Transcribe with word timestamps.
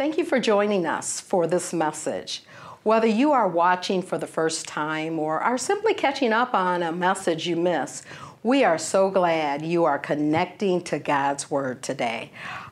Thank 0.00 0.16
you 0.16 0.24
for 0.24 0.40
joining 0.40 0.86
us 0.86 1.20
for 1.20 1.46
this 1.46 1.74
message. 1.74 2.42
Whether 2.84 3.06
you 3.06 3.32
are 3.32 3.46
watching 3.46 4.00
for 4.00 4.16
the 4.16 4.26
first 4.26 4.66
time 4.66 5.18
or 5.18 5.40
are 5.40 5.58
simply 5.58 5.92
catching 5.92 6.32
up 6.32 6.54
on 6.54 6.82
a 6.82 6.90
message 6.90 7.46
you 7.46 7.54
missed, 7.54 8.04
we 8.42 8.64
are 8.64 8.78
so 8.78 9.10
glad 9.10 9.60
you 9.60 9.84
are 9.84 9.98
connecting 9.98 10.80
to 10.84 10.98
God's 10.98 11.50
Word 11.50 11.82
today. 11.82 12.30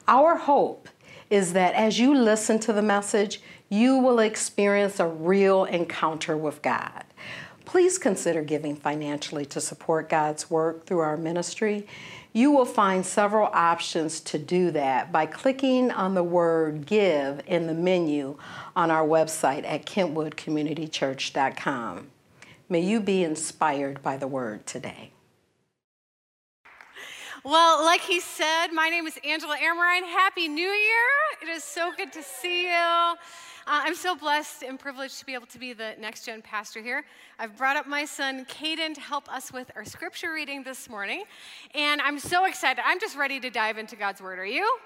Our 0.09 0.38
hope 0.38 0.88
is 1.29 1.53
that 1.53 1.75
as 1.75 1.99
you 2.01 2.14
listen 2.14 2.61
to 2.61 2.73
the 2.73 2.80
message, 2.80 3.43
you 3.69 3.99
will 3.99 4.21
experience 4.21 4.99
a 4.99 5.07
real 5.07 5.67
encounter 5.67 6.35
with 6.35 6.63
God. 6.63 7.05
Please 7.67 7.99
consider 7.99 8.41
giving 8.41 8.75
financially 8.75 9.45
to 9.45 9.61
support 9.61 10.09
God's 10.09 10.49
work 10.49 10.87
through 10.87 11.01
our 11.01 11.19
ministry. 11.19 11.87
You 12.33 12.53
will 12.53 12.67
find 12.67 13.07
several 13.07 13.49
options 13.53 14.21
to 14.21 14.39
do 14.39 14.71
that 14.73 15.11
by 15.11 15.27
clicking 15.27 15.91
on 15.91 16.15
the 16.15 16.23
word 16.23 16.87
give 16.87 17.41
in 17.47 17.67
the 17.67 17.75
menu 17.75 18.36
on 18.77 18.91
our 18.91 19.07
website 19.07 19.64
at 19.64 19.86
kentwoodcommunitychurch.com. 19.86 22.09
May 22.69 22.81
you 22.81 23.00
be 23.00 23.25
inspired 23.25 24.03
by 24.03 24.19
the 24.19 24.27
word 24.27 24.67
today. 24.67 25.13
Well, 27.45 27.85
like 27.85 28.00
he 28.03 28.19
said, 28.21 28.72
my 28.75 28.91
name 28.91 29.07
is 29.07 29.19
Angela 29.25 29.57
Amrine. 29.57 30.03
Happy 30.03 30.49
New 30.49 30.69
Year. 30.69 31.08
It 31.43 31.49
is 31.49 31.64
so 31.64 31.93
good 31.97 32.12
to 32.12 32.22
see 32.22 32.64
you. 32.64 33.14
Uh, 33.69 33.83
I'm 33.84 33.95
so 33.95 34.17
blessed 34.17 34.62
and 34.62 34.78
privileged 34.78 35.19
to 35.19 35.27
be 35.27 35.34
able 35.34 35.47
to 35.48 35.58
be 35.58 35.75
the 35.75 35.92
next 36.00 36.25
gen 36.25 36.41
pastor 36.41 36.81
here. 36.81 37.05
I've 37.39 37.55
brought 37.58 37.77
up 37.77 37.86
my 37.86 38.06
son, 38.06 38.47
Caden, 38.47 38.94
to 38.94 39.00
help 39.03 39.31
us 39.31 39.53
with 39.53 39.70
our 39.77 39.84
scripture 39.84 40.33
reading 40.33 40.62
this 40.62 40.89
morning. 40.89 41.25
And 41.75 42.00
I'm 42.00 42.19
so 42.19 42.47
excited. 42.47 42.83
I'm 42.86 42.98
just 42.98 43.14
ready 43.14 43.39
to 43.41 43.50
dive 43.50 43.77
into 43.77 43.94
God's 43.94 44.22
word. 44.22 44.39
Are 44.39 44.47
you? 44.47 44.78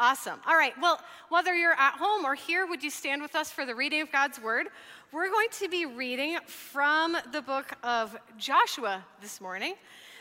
Awesome. 0.00 0.40
All 0.48 0.56
right. 0.56 0.72
Well, 0.82 1.00
whether 1.28 1.54
you're 1.54 1.78
at 1.78 1.92
home 1.92 2.24
or 2.24 2.34
here, 2.34 2.66
would 2.66 2.82
you 2.82 2.90
stand 2.90 3.22
with 3.22 3.36
us 3.36 3.52
for 3.52 3.64
the 3.64 3.76
reading 3.76 4.00
of 4.00 4.10
God's 4.10 4.40
word? 4.40 4.66
We're 5.12 5.30
going 5.30 5.48
to 5.52 5.68
be 5.68 5.86
reading 5.86 6.38
from 6.44 7.16
the 7.30 7.40
book 7.40 7.72
of 7.84 8.16
Joshua 8.36 9.04
this 9.22 9.40
morning. 9.40 9.74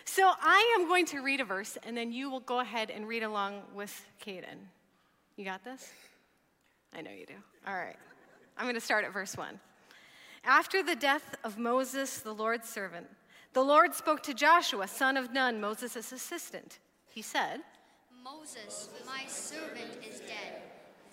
So 0.05 0.33
I 0.39 0.77
am 0.79 0.87
going 0.87 1.07
to 1.07 1.21
read 1.21 1.41
a 1.41 1.45
verse, 1.45 1.79
and 1.81 1.97
then 1.97 2.13
you 2.13 2.29
will 2.29 2.41
go 2.41 2.59
ahead 2.59 2.91
and 2.91 3.07
read 3.07 3.23
along 3.23 3.63
with 3.73 4.05
Caden. 4.23 4.67
You 5.35 5.45
got 5.45 5.63
this? 5.63 5.91
I 6.95 7.01
know 7.01 7.11
you 7.11 7.25
do. 7.25 7.33
All 7.67 7.75
right. 7.75 7.97
I'm 8.57 8.65
going 8.65 8.75
to 8.75 8.81
start 8.81 9.03
at 9.03 9.11
verse 9.11 9.35
1. 9.35 9.59
After 10.45 10.81
the 10.81 10.95
death 10.95 11.35
of 11.43 11.57
Moses, 11.57 12.19
the 12.19 12.33
Lord's 12.33 12.69
servant, 12.69 13.07
the 13.53 13.63
Lord 13.63 13.93
spoke 13.93 14.23
to 14.23 14.33
Joshua, 14.33 14.87
son 14.87 15.17
of 15.17 15.33
Nun, 15.33 15.59
Moses' 15.59 16.11
assistant. 16.11 16.79
He 17.11 17.21
said, 17.21 17.61
Moses, 18.23 18.89
my 19.05 19.23
servant, 19.27 19.91
is 20.07 20.19
dead. 20.21 20.61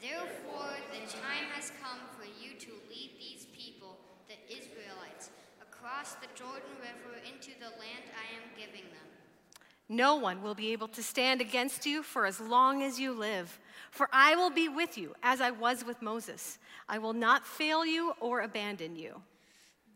Therefore, 0.01 0.71
the 0.93 1.07
time 1.11 1.47
has 1.55 1.73
come 1.83 1.99
for 2.17 2.25
you 2.25 2.59
to 2.59 2.71
lead 2.89 3.11
these 3.19 3.47
people, 3.57 3.97
the 4.29 4.35
Israelites, 4.53 5.31
across 5.61 6.15
the 6.15 6.29
Jordan 6.35 6.75
River 6.81 7.19
into 7.27 7.51
the 7.59 7.71
land 7.79 8.05
I 8.15 8.37
am 8.37 8.51
giving 8.57 8.85
them. 8.91 9.09
No 9.89 10.17
one 10.17 10.43
will 10.43 10.55
be 10.55 10.73
able 10.73 10.89
to 10.89 11.03
stand 11.03 11.41
against 11.41 11.87
you 11.87 12.03
for 12.03 12.27
as 12.27 12.41
long 12.41 12.83
as 12.83 12.99
you 12.99 13.13
live. 13.13 13.59
For 13.93 14.09
I 14.11 14.35
will 14.35 14.49
be 14.49 14.71
with 14.71 14.97
you 14.97 15.15
as 15.23 15.43
I 15.43 15.51
was 15.51 15.85
with 15.85 16.01
Moses. 16.01 16.59
I 16.89 16.97
will 16.97 17.13
not 17.13 17.47
fail 17.47 17.85
you 17.85 18.15
or 18.21 18.41
abandon 18.41 18.97
you. 18.97 19.21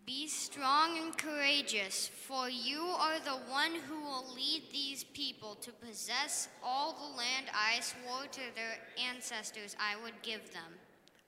Be 0.05 0.29
strong 0.29 0.99
and 0.99 1.17
courageous, 1.17 2.07
for 2.07 2.51
you 2.51 2.81
are 2.83 3.19
the 3.19 3.41
one 3.51 3.75
who 3.89 3.99
will 4.03 4.27
lead 4.35 4.65
these 4.71 5.03
people 5.03 5.57
to 5.63 5.73
possess 5.73 6.49
all 6.63 6.93
the 6.93 7.17
land 7.17 7.47
I 7.55 7.81
swore 7.81 8.27
to 8.31 8.41
their 8.55 8.77
ancestors 9.03 9.75
I 9.81 10.01
would 10.03 10.15
give 10.23 10.53
them. 10.53 10.75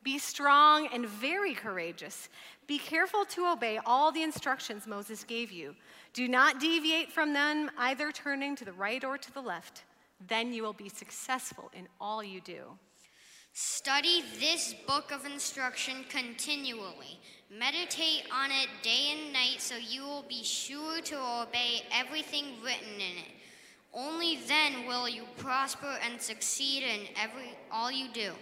Be 0.04 0.18
strong 0.18 0.88
and 0.92 1.06
very 1.06 1.54
courageous. 1.54 2.28
Be 2.66 2.78
careful 2.78 3.24
to 3.24 3.50
obey 3.50 3.80
all 3.86 4.12
the 4.12 4.22
instructions 4.22 4.86
Moses 4.86 5.24
gave 5.24 5.50
you. 5.50 5.74
Do 6.12 6.28
not 6.28 6.60
deviate 6.60 7.10
from 7.10 7.32
them, 7.32 7.70
either 7.78 8.12
turning 8.12 8.54
to 8.56 8.64
the 8.66 8.72
right 8.74 9.02
or 9.02 9.16
to 9.16 9.32
the 9.32 9.40
left. 9.40 9.84
Then 10.26 10.52
you 10.52 10.62
will 10.62 10.72
be 10.72 10.88
successful 10.88 11.70
in 11.74 11.88
all 12.00 12.24
you 12.24 12.40
do. 12.40 12.62
Study 13.52 14.22
this 14.38 14.74
book 14.86 15.10
of 15.10 15.24
instruction 15.24 16.04
continually. 16.08 17.18
Meditate 17.50 18.24
on 18.32 18.50
it 18.50 18.68
day 18.82 19.12
and 19.12 19.32
night 19.32 19.56
so 19.58 19.76
you 19.76 20.02
will 20.02 20.24
be 20.28 20.44
sure 20.44 21.00
to 21.00 21.16
obey 21.16 21.82
everything 21.92 22.44
written 22.62 22.94
in 22.94 23.18
it. 23.18 23.32
Only 23.94 24.38
then 24.46 24.86
will 24.86 25.08
you 25.08 25.24
prosper 25.38 25.98
and 26.04 26.20
succeed 26.20 26.82
in 26.82 27.08
every 27.16 27.50
all 27.72 27.90
you 27.90 28.08
do. 28.12 28.32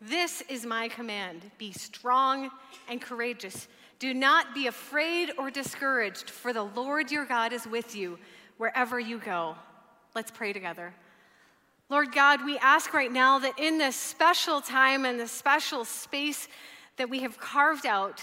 This 0.00 0.42
is 0.48 0.66
my 0.66 0.88
command 0.88 1.50
be 1.58 1.70
strong 1.70 2.50
and 2.88 3.00
courageous. 3.00 3.68
Do 4.00 4.12
not 4.12 4.54
be 4.54 4.66
afraid 4.66 5.30
or 5.38 5.50
discouraged, 5.50 6.28
for 6.28 6.52
the 6.52 6.64
Lord 6.64 7.12
your 7.12 7.24
God 7.24 7.52
is 7.52 7.68
with 7.68 7.94
you 7.94 8.18
wherever 8.56 8.98
you 8.98 9.18
go. 9.18 9.54
Let's 10.14 10.30
pray 10.30 10.52
together. 10.52 10.94
Lord 11.88 12.12
God, 12.12 12.44
we 12.44 12.58
ask 12.58 12.92
right 12.92 13.10
now 13.10 13.38
that 13.38 13.58
in 13.58 13.78
this 13.78 13.96
special 13.96 14.60
time 14.60 15.04
and 15.04 15.18
this 15.18 15.32
special 15.32 15.84
space 15.84 16.48
that 16.96 17.08
we 17.08 17.20
have 17.20 17.38
carved 17.38 17.86
out, 17.86 18.20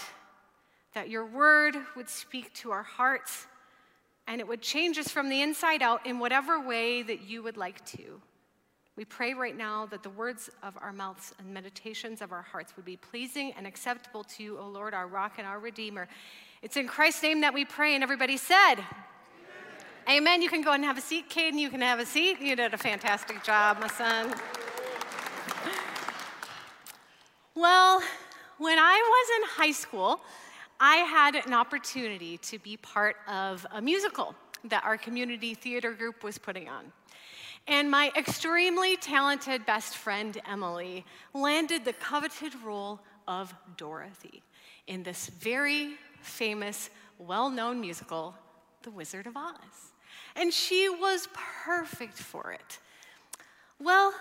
that 0.94 1.08
your 1.08 1.26
word 1.26 1.76
would 1.96 2.08
speak 2.08 2.52
to 2.54 2.70
our 2.70 2.82
hearts 2.82 3.46
and 4.28 4.40
it 4.40 4.46
would 4.46 4.62
change 4.62 4.98
us 4.98 5.08
from 5.08 5.28
the 5.28 5.42
inside 5.42 5.82
out 5.82 6.06
in 6.06 6.20
whatever 6.20 6.60
way 6.60 7.02
that 7.02 7.22
you 7.22 7.42
would 7.42 7.56
like 7.56 7.84
to. 7.86 8.20
We 8.94 9.04
pray 9.04 9.34
right 9.34 9.56
now 9.56 9.86
that 9.86 10.04
the 10.04 10.10
words 10.10 10.50
of 10.62 10.76
our 10.80 10.92
mouths 10.92 11.34
and 11.38 11.52
meditations 11.52 12.22
of 12.22 12.30
our 12.30 12.42
hearts 12.42 12.76
would 12.76 12.84
be 12.84 12.96
pleasing 12.96 13.52
and 13.56 13.66
acceptable 13.66 14.22
to 14.24 14.42
you, 14.42 14.58
O 14.58 14.68
Lord, 14.68 14.94
our 14.94 15.08
rock 15.08 15.34
and 15.38 15.46
our 15.46 15.58
redeemer. 15.58 16.06
It's 16.62 16.76
in 16.76 16.86
Christ's 16.86 17.22
name 17.22 17.40
that 17.40 17.54
we 17.54 17.64
pray, 17.64 17.94
and 17.94 18.04
everybody 18.04 18.36
said, 18.36 18.76
Amen. 20.08 20.42
You 20.42 20.48
can 20.48 20.62
go 20.62 20.72
and 20.72 20.84
have 20.84 20.98
a 20.98 21.00
seat, 21.00 21.28
Caden. 21.28 21.58
You 21.58 21.70
can 21.70 21.80
have 21.82 22.00
a 22.00 22.06
seat. 22.06 22.40
You 22.40 22.56
did 22.56 22.74
a 22.74 22.78
fantastic 22.78 23.44
job, 23.44 23.78
my 23.80 23.88
son. 23.88 24.32
well, 27.54 28.02
when 28.58 28.78
I 28.78 28.96
was 29.12 29.28
in 29.36 29.62
high 29.62 29.72
school, 29.72 30.20
I 30.80 30.96
had 30.96 31.34
an 31.34 31.52
opportunity 31.52 32.38
to 32.38 32.58
be 32.58 32.76
part 32.78 33.16
of 33.28 33.66
a 33.72 33.80
musical 33.80 34.34
that 34.64 34.84
our 34.84 34.96
community 34.96 35.54
theater 35.54 35.92
group 35.92 36.24
was 36.24 36.38
putting 36.38 36.68
on. 36.68 36.92
And 37.68 37.90
my 37.90 38.10
extremely 38.16 38.96
talented 38.96 39.66
best 39.66 39.96
friend, 39.96 40.36
Emily, 40.48 41.04
landed 41.34 41.84
the 41.84 41.92
coveted 41.92 42.54
role 42.64 43.00
of 43.28 43.54
Dorothy 43.76 44.42
in 44.86 45.02
this 45.02 45.28
very 45.28 45.94
famous, 46.22 46.90
well 47.18 47.50
known 47.50 47.80
musical, 47.80 48.34
The 48.82 48.90
Wizard 48.90 49.26
of 49.26 49.36
Oz. 49.36 49.92
And 50.36 50.52
she 50.52 50.88
was 50.88 51.28
perfect 51.64 52.18
for 52.18 52.52
it. 52.52 52.78
Well, 53.78 54.12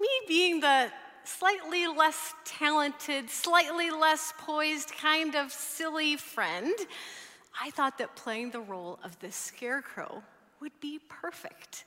me 0.00 0.08
being 0.26 0.60
the 0.60 0.90
slightly 1.24 1.86
less 1.86 2.34
talented, 2.44 3.30
slightly 3.30 3.90
less 3.90 4.32
poised, 4.38 4.92
kind 4.92 5.34
of 5.34 5.52
silly 5.52 6.16
friend, 6.16 6.74
I 7.60 7.70
thought 7.70 7.98
that 7.98 8.16
playing 8.16 8.50
the 8.50 8.60
role 8.60 8.98
of 9.04 9.18
the 9.20 9.30
scarecrow 9.30 10.22
would 10.60 10.72
be 10.80 11.00
perfect. 11.08 11.84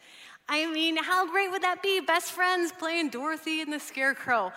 I 0.48 0.66
mean, 0.66 0.98
how 0.98 1.30
great 1.30 1.52
would 1.52 1.64
that 1.64 1.82
be? 1.82 2.00
Best 2.02 2.32
friends 2.32 2.72
playing 2.72 3.10
Dorothy 3.10 3.62
and 3.62 3.72
the 3.72 3.80
Scarecrow. 3.80 4.52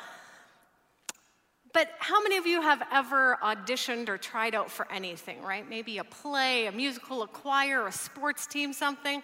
But 1.77 1.91
how 1.99 2.23
many 2.23 2.39
of 2.39 2.47
you 2.47 2.63
have 2.63 2.83
ever 2.91 3.37
auditioned 3.43 4.09
or 4.09 4.17
tried 4.17 4.55
out 4.55 4.71
for 4.71 4.91
anything, 4.91 5.43
right? 5.43 5.69
Maybe 5.69 5.99
a 5.99 6.05
play, 6.05 6.69
a 6.69 6.73
musical, 6.73 7.23
a 7.23 7.27
choir, 7.27 7.87
a 7.87 7.93
sports 7.93 8.47
team, 8.47 8.73
something? 8.73 9.23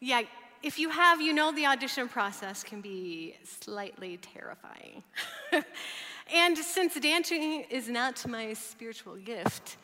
Yeah, 0.00 0.22
if 0.64 0.80
you 0.80 0.90
have, 0.90 1.20
you 1.20 1.32
know 1.32 1.52
the 1.52 1.66
audition 1.66 2.08
process 2.08 2.64
can 2.64 2.80
be 2.80 3.36
slightly 3.44 4.16
terrifying. 4.16 5.04
and 6.34 6.58
since 6.58 6.98
dancing 6.98 7.64
is 7.70 7.88
not 7.88 8.26
my 8.26 8.52
spiritual 8.54 9.14
gift, 9.14 9.76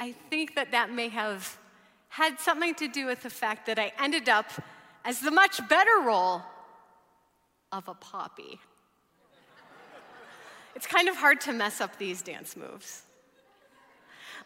I 0.00 0.12
think 0.30 0.54
that 0.54 0.70
that 0.70 0.90
may 0.90 1.10
have 1.10 1.58
had 2.08 2.40
something 2.40 2.74
to 2.76 2.88
do 2.88 3.04
with 3.04 3.22
the 3.22 3.28
fact 3.28 3.66
that 3.66 3.78
I 3.78 3.92
ended 4.02 4.30
up 4.30 4.50
as 5.04 5.20
the 5.20 5.30
much 5.30 5.60
better 5.68 6.00
role 6.02 6.40
of 7.72 7.88
a 7.88 7.94
poppy. 7.94 8.58
It's 10.80 10.86
kind 10.86 11.10
of 11.10 11.16
hard 11.16 11.42
to 11.42 11.52
mess 11.52 11.82
up 11.82 11.98
these 11.98 12.22
dance 12.22 12.56
moves. 12.56 13.02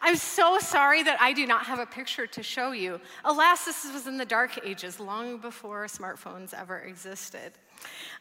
I'm 0.01 0.17
so 0.17 0.59
sorry 0.59 1.01
that 1.01 1.15
I 1.21 1.31
do 1.31 1.47
not 1.47 1.65
have 1.65 1.79
a 1.79 1.85
picture 1.85 2.27
to 2.27 2.43
show 2.43 2.73
you. 2.73 2.99
Alas, 3.23 3.63
this 3.63 3.89
was 3.93 4.05
in 4.05 4.17
the 4.17 4.25
dark 4.25 4.59
ages, 4.67 4.99
long 4.99 5.37
before 5.37 5.85
smartphones 5.85 6.53
ever 6.53 6.79
existed. 6.79 7.53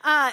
Uh, 0.04 0.30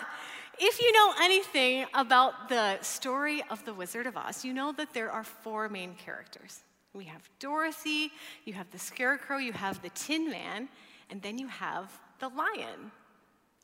if 0.60 0.80
you 0.80 0.92
know 0.92 1.14
anything 1.24 1.88
about 1.96 2.50
the 2.50 2.80
story 2.84 3.42
of 3.50 3.66
the 3.66 3.74
Wizard 3.74 4.06
of 4.06 4.16
Oz, 4.16 4.46
you 4.46 4.54
know 4.54 4.72
that 4.74 4.94
there 4.94 5.12
are 5.12 5.24
four 5.24 5.68
main 5.68 5.96
characters. 5.96 6.60
We 6.94 7.06
have 7.06 7.28
Dorothy, 7.40 8.12
you 8.46 8.54
have 8.54 8.70
the 8.70 8.78
Scarecrow, 8.78 9.40
you 9.40 9.54
have 9.54 9.82
the 9.82 9.90
Tin 9.90 10.30
Man, 10.30 10.70
and 11.10 11.20
then 11.20 11.40
you 11.40 11.48
have 11.48 11.92
the 12.20 12.30
lion, 12.30 12.92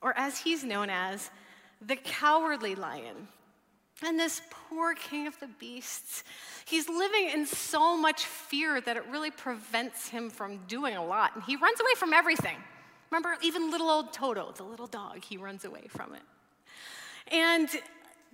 or 0.01 0.17
as 0.17 0.39
he's 0.39 0.63
known 0.63 0.89
as, 0.89 1.29
the 1.85 1.97
cowardly 1.97 2.73
lion. 2.73 3.27
And 4.05 4.19
this 4.19 4.41
poor 4.51 4.93
king 4.93 5.25
of 5.25 5.39
the 5.39 5.47
beasts, 5.47 6.23
he's 6.65 6.87
living 6.87 7.29
in 7.33 7.45
so 7.47 7.97
much 7.97 8.25
fear 8.25 8.79
that 8.81 8.95
it 8.95 9.03
really 9.09 9.31
prevents 9.31 10.07
him 10.07 10.29
from 10.29 10.59
doing 10.67 10.95
a 10.95 11.03
lot. 11.03 11.33
And 11.33 11.43
he 11.43 11.55
runs 11.55 11.79
away 11.79 11.93
from 11.97 12.13
everything. 12.13 12.57
Remember, 13.09 13.35
even 13.41 13.71
little 13.71 13.89
old 13.89 14.13
Toto, 14.13 14.53
the 14.55 14.63
little 14.63 14.85
dog, 14.85 15.23
he 15.23 15.37
runs 15.37 15.65
away 15.65 15.85
from 15.89 16.13
it. 16.13 16.21
And 17.31 17.69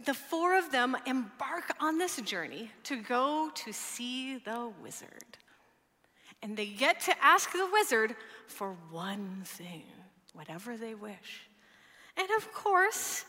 the 0.05 0.13
four 0.13 0.57
of 0.57 0.71
them 0.71 0.97
embark 1.05 1.73
on 1.79 1.97
this 1.97 2.19
journey 2.21 2.69
to 2.83 2.97
go 2.97 3.49
to 3.55 3.71
see 3.71 4.37
the 4.39 4.71
wizard. 4.81 5.37
And 6.41 6.57
they 6.57 6.65
get 6.65 6.99
to 7.01 7.13
ask 7.23 7.53
the 7.53 7.69
wizard 7.71 8.15
for 8.47 8.75
one 8.91 9.43
thing, 9.45 9.83
whatever 10.33 10.75
they 10.75 10.93
wish. 10.93 11.47
And 12.17 12.27
of 12.37 12.51
course, 12.51 13.23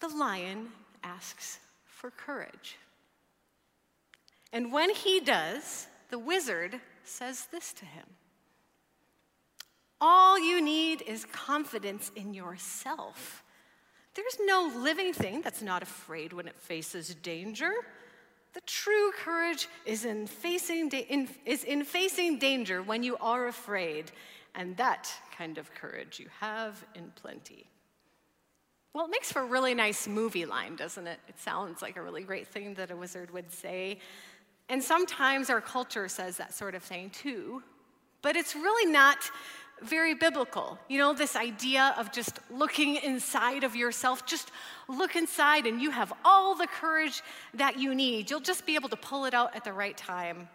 the 0.00 0.08
lion 0.08 0.68
asks 1.02 1.58
for 1.84 2.10
courage. 2.10 2.78
And 4.52 4.72
when 4.72 4.90
he 4.90 5.20
does, 5.20 5.86
the 6.10 6.18
wizard 6.18 6.80
says 7.04 7.46
this 7.50 7.72
to 7.74 7.84
him 7.84 8.06
All 10.00 10.38
you 10.38 10.60
need 10.60 11.02
is 11.02 11.24
confidence 11.26 12.10
in 12.14 12.34
yourself. 12.34 13.42
There's 14.14 14.38
no 14.44 14.70
living 14.76 15.14
thing 15.14 15.40
that's 15.40 15.62
not 15.62 15.82
afraid 15.82 16.34
when 16.34 16.46
it 16.46 16.58
faces 16.58 17.14
danger. 17.14 17.72
The 18.52 18.60
true 18.66 19.10
courage 19.12 19.68
is 19.86 20.04
in 20.04 20.26
facing, 20.26 20.90
da- 20.90 21.06
in, 21.08 21.28
is 21.46 21.64
in 21.64 21.84
facing 21.84 22.38
danger 22.38 22.82
when 22.82 23.02
you 23.02 23.16
are 23.16 23.46
afraid, 23.46 24.12
and 24.54 24.76
that 24.76 25.10
kind 25.38 25.56
of 25.56 25.74
courage 25.74 26.20
you 26.20 26.26
have 26.40 26.84
in 26.94 27.10
plenty. 27.14 27.71
Well, 28.94 29.06
it 29.06 29.10
makes 29.10 29.32
for 29.32 29.40
a 29.40 29.46
really 29.46 29.74
nice 29.74 30.06
movie 30.06 30.44
line, 30.44 30.76
doesn't 30.76 31.06
it? 31.06 31.18
It 31.26 31.38
sounds 31.40 31.80
like 31.80 31.96
a 31.96 32.02
really 32.02 32.22
great 32.22 32.48
thing 32.48 32.74
that 32.74 32.90
a 32.90 32.96
wizard 32.96 33.30
would 33.30 33.50
say. 33.50 33.98
And 34.68 34.82
sometimes 34.82 35.48
our 35.48 35.62
culture 35.62 36.08
says 36.08 36.36
that 36.36 36.52
sort 36.52 36.74
of 36.74 36.82
thing 36.82 37.08
too, 37.10 37.62
but 38.20 38.36
it's 38.36 38.54
really 38.54 38.90
not 38.90 39.16
very 39.82 40.14
biblical. 40.14 40.78
You 40.88 40.98
know, 40.98 41.14
this 41.14 41.36
idea 41.36 41.94
of 41.96 42.12
just 42.12 42.38
looking 42.50 42.96
inside 42.96 43.64
of 43.64 43.74
yourself, 43.74 44.26
just 44.26 44.50
look 44.88 45.16
inside 45.16 45.66
and 45.66 45.80
you 45.80 45.90
have 45.90 46.12
all 46.24 46.54
the 46.54 46.66
courage 46.66 47.22
that 47.54 47.78
you 47.78 47.94
need. 47.94 48.30
You'll 48.30 48.40
just 48.40 48.66
be 48.66 48.74
able 48.74 48.90
to 48.90 48.96
pull 48.96 49.24
it 49.24 49.32
out 49.32 49.56
at 49.56 49.64
the 49.64 49.72
right 49.72 49.96
time. 49.96 50.48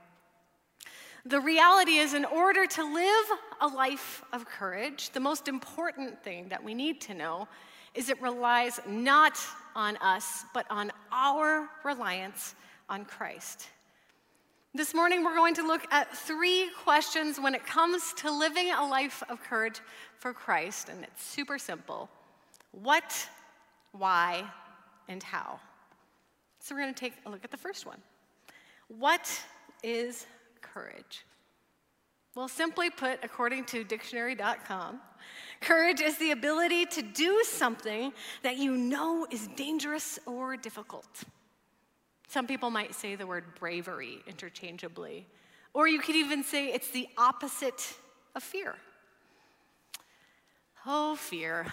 The 1.25 1.41
reality 1.41 1.97
is, 1.97 2.13
in 2.13 2.23
order 2.23 2.65
to 2.67 2.83
live 2.93 3.25
a 3.59 3.67
life 3.67 4.23
of 4.31 4.45
courage, 4.45 5.09
the 5.09 5.19
most 5.19 5.49
important 5.49 6.23
thing 6.23 6.47
that 6.49 6.63
we 6.63 6.73
need 6.73 7.01
to 7.01 7.13
know 7.13 7.49
is 7.97 8.09
it 8.09 8.21
relies 8.21 8.79
not 8.87 9.39
on 9.75 9.97
us, 9.97 10.45
but 10.53 10.67
on 10.69 10.91
our 11.11 11.67
reliance 11.83 12.53
on 12.89 13.03
Christ. 13.03 13.69
This 14.75 14.93
morning, 14.93 15.23
we're 15.23 15.35
going 15.35 15.55
to 15.55 15.65
look 15.65 15.81
at 15.91 16.15
three 16.15 16.69
questions 16.83 17.39
when 17.39 17.55
it 17.55 17.65
comes 17.65 18.13
to 18.17 18.29
living 18.31 18.69
a 18.71 18.87
life 18.87 19.23
of 19.29 19.41
courage 19.41 19.79
for 20.19 20.31
Christ, 20.31 20.89
and 20.89 21.03
it's 21.03 21.23
super 21.23 21.57
simple 21.57 22.07
what, 22.71 23.27
why, 23.93 24.43
and 25.07 25.23
how. 25.23 25.59
So, 26.59 26.75
we're 26.75 26.81
going 26.81 26.93
to 26.93 26.99
take 26.99 27.13
a 27.25 27.31
look 27.31 27.43
at 27.43 27.49
the 27.49 27.57
first 27.57 27.87
one. 27.87 27.97
What 28.89 29.27
is 29.81 30.27
courage? 30.61 31.25
Well, 32.37 32.47
simply 32.47 32.91
put, 32.91 33.21
according 33.23 33.63
to 33.65 33.83
dictionary.com, 33.83 34.99
courage 35.59 36.01
is 36.01 36.19
the 36.19 36.29
ability 36.29 36.85
to 36.85 37.01
do 37.01 37.41
something 37.43 38.13
that 38.43 38.57
you 38.57 38.77
know 38.77 39.25
is 39.31 39.47
dangerous 39.55 40.19
or 40.27 40.55
difficult. 40.55 41.07
Some 42.27 42.45
people 42.45 42.69
might 42.69 42.93
say 42.93 43.15
the 43.15 43.25
word 43.25 43.55
bravery 43.59 44.19
interchangeably, 44.27 45.25
or 45.73 45.87
you 45.87 45.97
could 45.97 46.15
even 46.15 46.43
say 46.43 46.67
it's 46.67 46.91
the 46.91 47.09
opposite 47.17 47.95
of 48.35 48.43
fear. 48.43 48.75
Oh, 50.85 51.15
fear. 51.15 51.65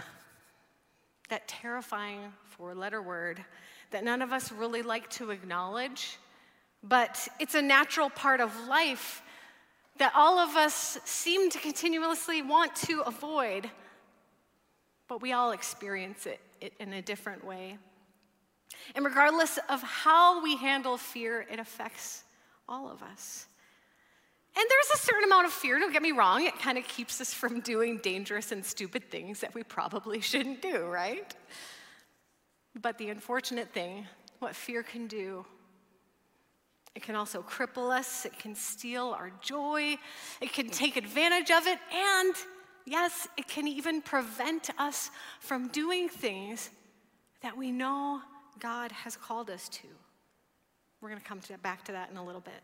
That 1.28 1.46
terrifying 1.46 2.32
four 2.46 2.74
letter 2.74 3.02
word 3.02 3.44
that 3.90 4.02
none 4.02 4.22
of 4.22 4.32
us 4.32 4.50
really 4.50 4.80
like 4.80 5.10
to 5.10 5.30
acknowledge, 5.30 6.16
but 6.82 7.28
it's 7.38 7.54
a 7.54 7.60
natural 7.60 8.08
part 8.08 8.40
of 8.40 8.66
life 8.66 9.20
that 9.98 10.12
all 10.14 10.38
of 10.38 10.56
us 10.56 10.98
seem 11.04 11.50
to 11.50 11.58
continuously 11.58 12.42
want 12.42 12.74
to 12.76 13.02
avoid, 13.02 13.70
but 15.08 15.22
we 15.22 15.32
all 15.32 15.52
experience 15.52 16.26
it 16.26 16.40
in 16.80 16.92
a 16.92 17.02
different 17.02 17.44
way. 17.44 17.78
And 18.94 19.04
regardless 19.04 19.58
of 19.68 19.82
how 19.82 20.42
we 20.42 20.56
handle 20.56 20.96
fear, 20.96 21.46
it 21.50 21.58
affects 21.58 22.24
all 22.68 22.90
of 22.90 23.02
us. 23.02 23.46
And 24.56 24.64
there's 24.68 25.00
a 25.00 25.04
certain 25.04 25.24
amount 25.24 25.46
of 25.46 25.52
fear, 25.52 25.80
don't 25.80 25.92
get 25.92 26.02
me 26.02 26.12
wrong, 26.12 26.46
it 26.46 26.58
kind 26.60 26.78
of 26.78 26.86
keeps 26.86 27.20
us 27.20 27.34
from 27.34 27.60
doing 27.60 27.98
dangerous 27.98 28.52
and 28.52 28.64
stupid 28.64 29.10
things 29.10 29.40
that 29.40 29.54
we 29.54 29.64
probably 29.64 30.20
shouldn't 30.20 30.62
do, 30.62 30.84
right? 30.86 31.34
But 32.80 32.98
the 32.98 33.10
unfortunate 33.10 33.72
thing, 33.72 34.06
what 34.38 34.54
fear 34.54 34.82
can 34.82 35.06
do, 35.08 35.44
it 36.94 37.02
can 37.02 37.16
also 37.16 37.42
cripple 37.42 37.90
us, 37.90 38.24
it 38.24 38.38
can 38.38 38.54
steal 38.54 39.08
our 39.08 39.32
joy, 39.40 39.96
it 40.40 40.52
can 40.52 40.68
take 40.68 40.96
advantage 40.96 41.50
of 41.50 41.66
it, 41.66 41.78
and 41.92 42.34
yes, 42.86 43.26
it 43.36 43.48
can 43.48 43.66
even 43.66 44.00
prevent 44.00 44.70
us 44.78 45.10
from 45.40 45.68
doing 45.68 46.08
things 46.08 46.70
that 47.42 47.56
we 47.56 47.72
know 47.72 48.20
God 48.60 48.92
has 48.92 49.16
called 49.16 49.50
us 49.50 49.68
to. 49.70 49.88
We're 51.00 51.10
going 51.10 51.20
to 51.20 51.26
come 51.26 51.40
back 51.62 51.84
to 51.84 51.92
that 51.92 52.10
in 52.10 52.16
a 52.16 52.24
little 52.24 52.40
bit. 52.40 52.62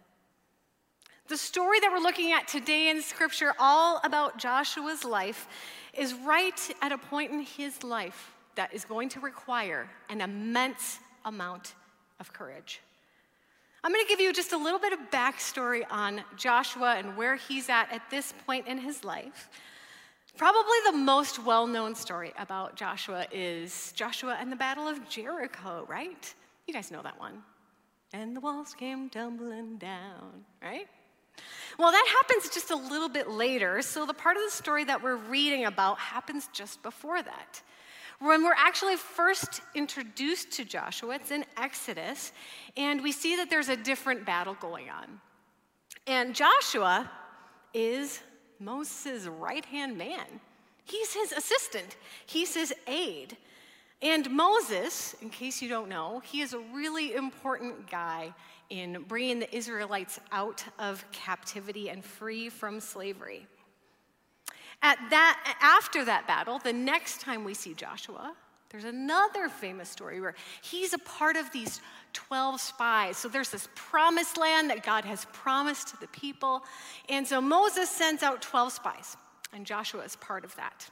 The 1.28 1.36
story 1.36 1.78
that 1.80 1.90
we're 1.92 2.02
looking 2.02 2.32
at 2.32 2.48
today 2.48 2.88
in 2.88 3.02
Scripture, 3.02 3.52
all 3.58 4.00
about 4.02 4.38
Joshua's 4.38 5.04
life, 5.04 5.46
is 5.92 6.14
right 6.14 6.58
at 6.82 6.92
a 6.92 6.98
point 6.98 7.30
in 7.30 7.40
his 7.40 7.84
life 7.84 8.32
that 8.54 8.72
is 8.74 8.84
going 8.84 9.08
to 9.10 9.20
require 9.20 9.88
an 10.08 10.20
immense 10.20 10.98
amount 11.24 11.74
of 12.18 12.32
courage. 12.32 12.80
I'm 13.82 13.92
going 13.92 14.04
to 14.04 14.08
give 14.08 14.20
you 14.20 14.32
just 14.32 14.52
a 14.52 14.58
little 14.58 14.78
bit 14.78 14.92
of 14.92 14.98
backstory 15.10 15.84
on 15.90 16.22
Joshua 16.36 16.96
and 16.96 17.16
where 17.16 17.36
he's 17.36 17.70
at 17.70 17.90
at 17.90 18.02
this 18.10 18.34
point 18.46 18.66
in 18.66 18.76
his 18.76 19.04
life. 19.04 19.48
Probably 20.36 20.76
the 20.84 20.98
most 20.98 21.42
well 21.42 21.66
known 21.66 21.94
story 21.94 22.32
about 22.38 22.76
Joshua 22.76 23.26
is 23.32 23.92
Joshua 23.96 24.36
and 24.38 24.52
the 24.52 24.56
Battle 24.56 24.86
of 24.86 25.08
Jericho, 25.08 25.86
right? 25.88 26.34
You 26.66 26.74
guys 26.74 26.90
know 26.90 27.02
that 27.02 27.18
one. 27.18 27.42
And 28.12 28.36
the 28.36 28.40
walls 28.40 28.74
came 28.74 29.08
tumbling 29.08 29.78
down, 29.78 30.44
right? 30.62 30.86
Well, 31.78 31.90
that 31.90 32.06
happens 32.20 32.52
just 32.52 32.70
a 32.70 32.76
little 32.76 33.08
bit 33.08 33.30
later, 33.30 33.80
so 33.80 34.04
the 34.04 34.12
part 34.12 34.36
of 34.36 34.42
the 34.42 34.50
story 34.50 34.84
that 34.84 35.02
we're 35.02 35.16
reading 35.16 35.64
about 35.64 35.98
happens 35.98 36.50
just 36.52 36.82
before 36.82 37.22
that. 37.22 37.62
When 38.20 38.44
we're 38.44 38.52
actually 38.54 38.96
first 38.96 39.62
introduced 39.74 40.52
to 40.52 40.64
Joshua, 40.66 41.14
it's 41.14 41.30
in 41.30 41.42
Exodus, 41.56 42.32
and 42.76 43.02
we 43.02 43.12
see 43.12 43.36
that 43.36 43.48
there's 43.48 43.70
a 43.70 43.76
different 43.76 44.26
battle 44.26 44.54
going 44.60 44.90
on. 44.90 45.20
And 46.06 46.34
Joshua 46.34 47.10
is 47.72 48.20
Moses' 48.58 49.24
right 49.24 49.64
hand 49.64 49.96
man. 49.96 50.26
He's 50.84 51.14
his 51.14 51.32
assistant, 51.32 51.96
he's 52.26 52.54
his 52.54 52.74
aide. 52.86 53.38
And 54.02 54.30
Moses, 54.30 55.14
in 55.22 55.30
case 55.30 55.62
you 55.62 55.70
don't 55.70 55.88
know, 55.88 56.20
he 56.22 56.42
is 56.42 56.52
a 56.52 56.58
really 56.58 57.14
important 57.14 57.90
guy 57.90 58.34
in 58.68 59.02
bringing 59.08 59.40
the 59.40 59.56
Israelites 59.56 60.20
out 60.30 60.62
of 60.78 61.04
captivity 61.10 61.88
and 61.88 62.04
free 62.04 62.50
from 62.50 62.80
slavery. 62.80 63.46
At 64.82 64.98
that, 65.10 65.56
after 65.60 66.04
that 66.04 66.26
battle, 66.26 66.58
the 66.58 66.72
next 66.72 67.20
time 67.20 67.44
we 67.44 67.54
see 67.54 67.74
Joshua, 67.74 68.34
there's 68.70 68.84
another 68.84 69.48
famous 69.48 69.88
story 69.88 70.20
where 70.20 70.34
he's 70.62 70.92
a 70.92 70.98
part 70.98 71.36
of 71.36 71.50
these 71.52 71.80
12 72.12 72.60
spies. 72.60 73.16
So 73.16 73.28
there's 73.28 73.50
this 73.50 73.68
promised 73.74 74.38
land 74.38 74.70
that 74.70 74.84
God 74.84 75.04
has 75.04 75.26
promised 75.32 75.88
to 75.88 76.00
the 76.00 76.06
people. 76.08 76.62
And 77.08 77.26
so 77.26 77.40
Moses 77.40 77.90
sends 77.90 78.22
out 78.22 78.40
12 78.40 78.72
spies, 78.72 79.16
and 79.52 79.66
Joshua 79.66 80.04
is 80.04 80.16
part 80.16 80.44
of 80.44 80.54
that. 80.56 80.88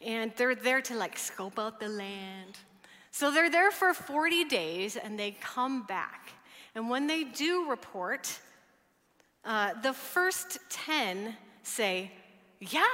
And 0.00 0.32
they're 0.36 0.54
there 0.54 0.80
to 0.82 0.94
like 0.94 1.18
scope 1.18 1.58
out 1.58 1.80
the 1.80 1.88
land. 1.88 2.56
So 3.10 3.30
they're 3.30 3.50
there 3.50 3.70
for 3.70 3.92
40 3.92 4.44
days 4.44 4.96
and 4.96 5.18
they 5.18 5.32
come 5.40 5.82
back. 5.84 6.32
And 6.74 6.90
when 6.90 7.06
they 7.06 7.24
do 7.24 7.68
report, 7.68 8.38
uh, 9.44 9.72
the 9.82 9.94
first 9.94 10.58
10 10.68 11.34
say, 11.62 12.12
Yeah, 12.60 12.84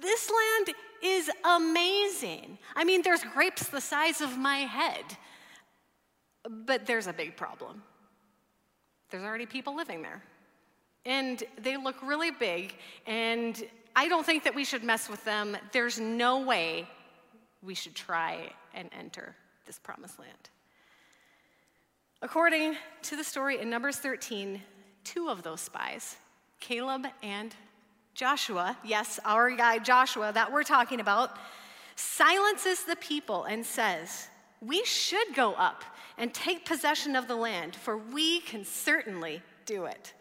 this 0.00 0.30
land 0.30 0.76
is 1.02 1.30
amazing. 1.44 2.58
I 2.74 2.84
mean, 2.84 3.02
there's 3.02 3.22
grapes 3.22 3.68
the 3.68 3.80
size 3.80 4.20
of 4.20 4.38
my 4.38 4.58
head. 4.58 5.04
But 6.48 6.86
there's 6.86 7.06
a 7.06 7.12
big 7.12 7.36
problem. 7.36 7.82
There's 9.10 9.22
already 9.22 9.46
people 9.46 9.76
living 9.76 10.02
there. 10.02 10.22
And 11.06 11.42
they 11.58 11.76
look 11.76 11.96
really 12.02 12.30
big, 12.30 12.74
and 13.06 13.62
I 13.94 14.08
don't 14.08 14.24
think 14.24 14.44
that 14.44 14.54
we 14.54 14.64
should 14.64 14.82
mess 14.82 15.08
with 15.08 15.22
them. 15.24 15.54
There's 15.72 16.00
no 16.00 16.40
way 16.40 16.88
we 17.62 17.74
should 17.74 17.94
try 17.94 18.50
and 18.72 18.88
enter 18.98 19.36
this 19.66 19.78
promised 19.78 20.18
land. 20.18 20.48
According 22.22 22.76
to 23.02 23.16
the 23.16 23.24
story 23.24 23.60
in 23.60 23.68
Numbers 23.68 23.98
13, 23.98 24.62
two 25.04 25.28
of 25.28 25.42
those 25.42 25.60
spies, 25.60 26.16
Caleb 26.58 27.06
and 27.22 27.54
Joshua, 28.14 28.78
yes, 28.84 29.18
our 29.24 29.50
guy 29.50 29.78
Joshua 29.78 30.32
that 30.32 30.52
we're 30.52 30.62
talking 30.62 31.00
about, 31.00 31.36
silences 31.96 32.84
the 32.84 32.96
people 32.96 33.44
and 33.44 33.66
says, 33.66 34.28
We 34.60 34.84
should 34.84 35.34
go 35.34 35.54
up 35.54 35.84
and 36.16 36.32
take 36.32 36.64
possession 36.64 37.16
of 37.16 37.26
the 37.26 37.34
land, 37.34 37.74
for 37.74 37.98
we 37.98 38.40
can 38.40 38.64
certainly 38.64 39.42
do 39.66 39.86
it. 39.86 40.12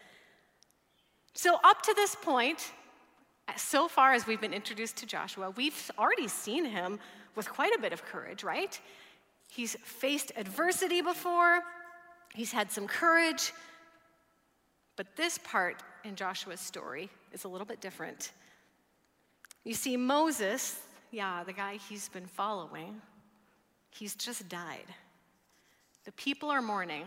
So, 1.36 1.60
up 1.64 1.84
to 1.84 1.94
this 1.94 2.16
point, 2.16 2.72
so 3.58 3.88
far 3.88 4.14
as 4.14 4.26
we've 4.26 4.42
been 4.42 4.54
introduced 4.54 4.98
to 4.98 5.06
Joshua, 5.06 5.52
we've 5.52 5.92
already 5.98 6.28
seen 6.28 6.66
him 6.66 7.00
with 7.36 7.50
quite 7.50 7.76
a 7.76 7.80
bit 7.80 7.94
of 7.94 8.04
courage, 8.06 8.44
right? 8.44 8.80
He's 9.50 9.76
faced 9.84 10.32
adversity 10.36 11.02
before, 11.02 11.62
he's 12.34 12.52
had 12.52 12.72
some 12.72 12.88
courage. 12.88 13.54
But 14.96 15.16
this 15.16 15.40
part 15.40 15.82
in 16.04 16.16
Joshua's 16.16 16.60
story 16.60 17.10
is 17.32 17.44
a 17.44 17.48
little 17.48 17.66
bit 17.66 17.82
different. 17.82 18.32
You 19.64 19.74
see, 19.74 19.96
Moses, 19.96 20.80
yeah, 21.12 21.44
the 21.44 21.54
guy 21.54 21.78
he's 21.90 22.10
been 22.10 22.26
following, 22.26 23.02
he's 23.92 24.16
just 24.16 24.50
died. 24.50 24.86
The 26.06 26.12
people 26.14 26.50
are 26.50 26.62
mourning, 26.62 27.06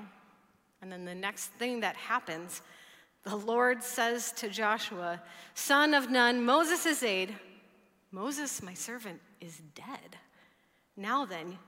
and 0.80 0.90
then 0.90 1.04
the 1.04 1.14
next 1.14 1.48
thing 1.58 1.80
that 1.80 1.96
happens, 1.96 2.62
the 3.24 3.36
Lord 3.36 3.82
says 3.82 4.32
to 4.32 4.48
Joshua, 4.48 5.20
Son 5.54 5.92
of 5.92 6.10
Nun, 6.10 6.44
Moses' 6.44 7.02
aide, 7.02 7.34
Moses, 8.10 8.62
my 8.62 8.72
servant, 8.72 9.20
is 9.40 9.60
dead. 9.74 10.16
Now 10.96 11.26
then, 11.26 11.58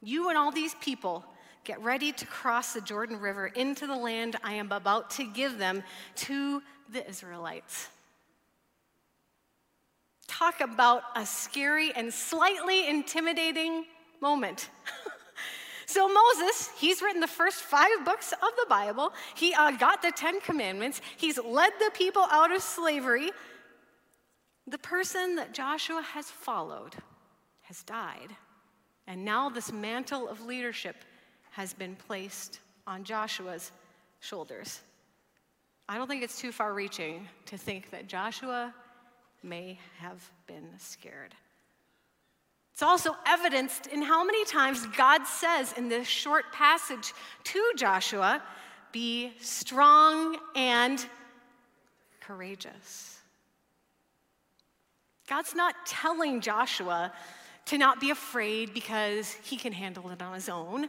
you 0.00 0.28
and 0.28 0.38
all 0.38 0.52
these 0.52 0.76
people 0.76 1.24
get 1.68 1.82
ready 1.82 2.12
to 2.12 2.24
cross 2.24 2.72
the 2.72 2.80
Jordan 2.80 3.20
River 3.20 3.48
into 3.48 3.86
the 3.86 3.94
land 3.94 4.36
I 4.42 4.54
am 4.54 4.72
about 4.72 5.10
to 5.10 5.30
give 5.30 5.58
them 5.58 5.82
to 6.16 6.62
the 6.90 7.06
Israelites. 7.06 7.88
Talk 10.26 10.62
about 10.62 11.02
a 11.14 11.26
scary 11.26 11.92
and 11.94 12.12
slightly 12.12 12.88
intimidating 12.88 13.84
moment. 14.20 14.70
So, 15.90 16.06
Moses, 16.06 16.68
he's 16.76 17.00
written 17.00 17.22
the 17.22 17.26
first 17.26 17.62
five 17.62 18.04
books 18.04 18.32
of 18.32 18.50
the 18.60 18.66
Bible. 18.68 19.10
He 19.34 19.54
uh, 19.54 19.70
got 19.70 20.02
the 20.02 20.12
Ten 20.12 20.38
Commandments. 20.42 21.00
He's 21.16 21.38
led 21.38 21.72
the 21.78 21.90
people 21.94 22.26
out 22.30 22.54
of 22.54 22.60
slavery. 22.60 23.30
The 24.66 24.76
person 24.76 25.36
that 25.36 25.54
Joshua 25.54 26.02
has 26.02 26.26
followed 26.26 26.94
has 27.62 27.82
died. 27.84 28.36
And 29.06 29.24
now 29.24 29.48
this 29.48 29.72
mantle 29.72 30.28
of 30.28 30.44
leadership 30.44 30.96
has 31.58 31.74
been 31.74 31.96
placed 31.96 32.60
on 32.86 33.02
Joshua's 33.02 33.72
shoulders. 34.20 34.80
I 35.88 35.98
don't 35.98 36.06
think 36.06 36.22
it's 36.22 36.40
too 36.40 36.52
far 36.52 36.72
reaching 36.72 37.26
to 37.46 37.58
think 37.58 37.90
that 37.90 38.06
Joshua 38.06 38.72
may 39.42 39.76
have 39.98 40.30
been 40.46 40.68
scared. 40.78 41.34
It's 42.72 42.82
also 42.84 43.16
evidenced 43.26 43.88
in 43.88 44.02
how 44.02 44.22
many 44.22 44.44
times 44.44 44.86
God 44.96 45.26
says 45.26 45.74
in 45.76 45.88
this 45.88 46.06
short 46.06 46.44
passage 46.52 47.12
to 47.42 47.72
Joshua, 47.76 48.40
be 48.92 49.32
strong 49.40 50.36
and 50.54 51.04
courageous. 52.20 53.18
God's 55.28 55.56
not 55.56 55.74
telling 55.86 56.40
Joshua 56.40 57.12
to 57.64 57.78
not 57.78 57.98
be 57.98 58.10
afraid 58.10 58.72
because 58.72 59.32
he 59.42 59.56
can 59.56 59.72
handle 59.72 60.08
it 60.10 60.22
on 60.22 60.34
his 60.34 60.48
own. 60.48 60.88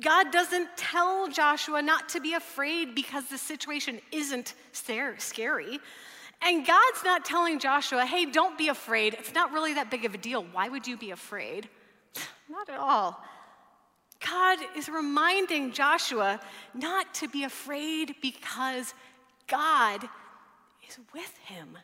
God 0.00 0.30
doesn't 0.30 0.68
tell 0.76 1.28
Joshua 1.28 1.82
not 1.82 2.08
to 2.10 2.20
be 2.20 2.34
afraid 2.34 2.94
because 2.94 3.26
the 3.26 3.38
situation 3.38 4.00
isn't 4.12 4.54
scary. 4.72 5.80
And 6.44 6.66
God's 6.66 7.04
not 7.04 7.24
telling 7.24 7.58
Joshua, 7.58 8.04
hey, 8.04 8.26
don't 8.26 8.58
be 8.58 8.68
afraid. 8.68 9.14
It's 9.14 9.34
not 9.34 9.52
really 9.52 9.74
that 9.74 9.90
big 9.90 10.04
of 10.04 10.14
a 10.14 10.18
deal. 10.18 10.44
Why 10.52 10.68
would 10.68 10.86
you 10.86 10.96
be 10.96 11.10
afraid? 11.10 11.68
Not 12.50 12.68
at 12.68 12.78
all. 12.78 13.22
God 14.24 14.58
is 14.76 14.88
reminding 14.88 15.72
Joshua 15.72 16.40
not 16.74 17.12
to 17.14 17.28
be 17.28 17.44
afraid 17.44 18.14
because 18.22 18.94
God 19.48 20.04
is 20.88 20.98
with 21.12 21.36
him. 21.38 21.76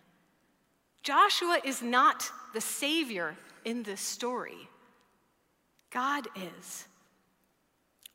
Joshua 1.03 1.59
is 1.65 1.83
not 1.83 2.31
the 2.55 2.61
Savior 2.61 3.35
in 3.65 3.83
this 3.83 4.01
story, 4.01 4.69
God 5.91 6.29
is. 6.37 6.88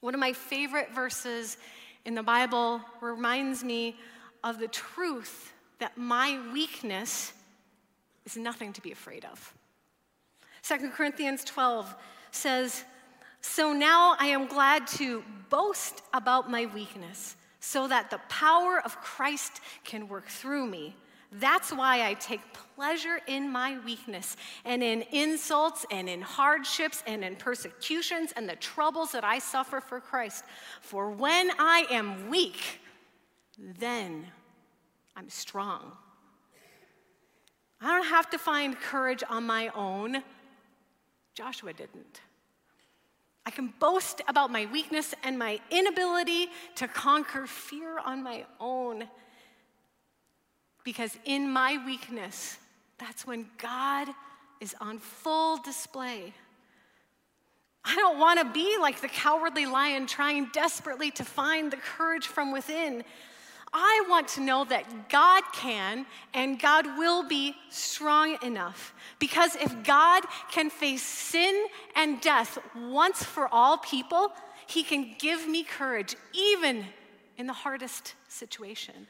One 0.04 0.14
of 0.14 0.20
my 0.20 0.34
favorite 0.34 0.92
verses 0.94 1.56
in 2.04 2.14
the 2.14 2.24
Bible 2.24 2.82
reminds 3.00 3.64
me 3.64 3.96
of 4.44 4.60
the 4.60 4.68
truth 4.68 5.54
that 5.80 5.98
my 5.98 6.42
weakness 6.52 7.32
is 8.26 8.36
nothing 8.36 8.74
to 8.74 8.82
be 8.82 8.92
afraid 8.92 9.24
of. 9.24 9.54
2 10.64 10.90
Corinthians 10.90 11.46
12 11.46 11.96
says, 12.32 12.84
So 13.40 13.72
now 13.72 14.18
I 14.20 14.26
am 14.26 14.46
glad 14.48 14.88
to 14.88 15.24
boast 15.50 16.02
about 16.14 16.52
my 16.52 16.66
weakness, 16.66 17.38
so 17.62 17.88
that 17.88 18.10
the 18.10 18.20
power 18.28 18.82
of 18.84 19.00
Christ 19.00 19.62
can 19.86 20.10
work 20.10 20.28
through 20.28 20.68
me. 20.68 20.98
That's 21.40 21.72
why 21.72 22.06
I 22.08 22.14
take 22.14 22.42
pleasure 22.76 23.20
in 23.28 23.50
my 23.50 23.80
weakness 23.84 24.38
and 24.66 24.84
in 24.84 25.04
insults 25.12 25.86
and 25.90 26.08
in 26.08 26.22
hardships 26.22 27.04
and 27.08 27.24
in 27.24 27.36
persecutions 27.36 28.34
and 28.36 28.48
the 28.48 28.56
troubles 28.56 29.12
that 29.14 29.24
I 29.24 29.40
suffer 29.40 29.82
for 29.82 30.00
Christ. 30.00 30.46
For 30.82 31.10
when 31.10 31.50
I 31.58 31.88
am 31.90 32.30
weak, 32.30 32.82
then 33.80 34.28
I'm 35.16 35.30
strong. 35.30 35.94
I 37.82 37.98
don't 37.98 38.08
have 38.08 38.30
to 38.30 38.38
find 38.38 38.80
courage 38.80 39.24
on 39.28 39.44
my 39.46 39.70
own. 39.70 40.24
Joshua 41.34 41.74
didn't. 41.74 42.22
I 43.46 43.52
can 43.52 43.74
boast 43.80 44.22
about 44.28 44.52
my 44.52 44.68
weakness 44.72 45.14
and 45.24 45.38
my 45.38 45.60
inability 45.70 46.48
to 46.76 46.88
conquer 46.88 47.46
fear 47.46 48.00
on 48.00 48.24
my 48.24 48.46
own. 48.60 49.06
Because 50.84 51.18
in 51.26 51.50
my 51.50 51.84
weakness, 51.86 52.58
that's 52.98 53.26
when 53.26 53.48
God 53.58 54.10
is 54.60 54.76
on 54.80 55.00
full 55.00 55.58
display. 55.58 56.34
I 57.86 57.96
don't 57.96 58.18
want 58.18 58.40
to 58.40 58.46
be 58.46 58.78
like 58.80 59.02
the 59.02 59.10
cowardly 59.10 59.66
lion 59.66 60.08
trying 60.08 60.48
desperately 60.54 61.12
to 61.12 61.26
find 61.26 61.72
the 61.72 61.78
courage 61.78 62.28
from 62.28 62.52
within. 62.52 63.04
I 63.74 64.06
want 64.08 64.28
to 64.30 64.42
know 64.42 64.66
that 64.66 65.10
God 65.10 65.44
can 65.52 66.06
and 66.34 66.60
God 66.60 66.86
will 66.98 67.28
be 67.28 67.56
strong 67.70 68.38
enough. 68.44 68.94
Because 69.20 69.56
if 69.56 69.84
God 69.84 70.24
can 70.52 70.70
face 70.70 71.02
sin 71.02 71.66
and 71.96 72.22
death 72.22 72.60
once 72.78 73.24
for 73.24 73.48
all 73.52 73.78
people, 73.78 74.32
He 74.68 74.84
can 74.84 75.16
give 75.18 75.48
me 75.48 75.64
courage, 75.64 76.16
even 76.34 76.86
in 77.38 77.48
the 77.48 77.54
hardest 77.54 78.14
situation. 78.28 79.08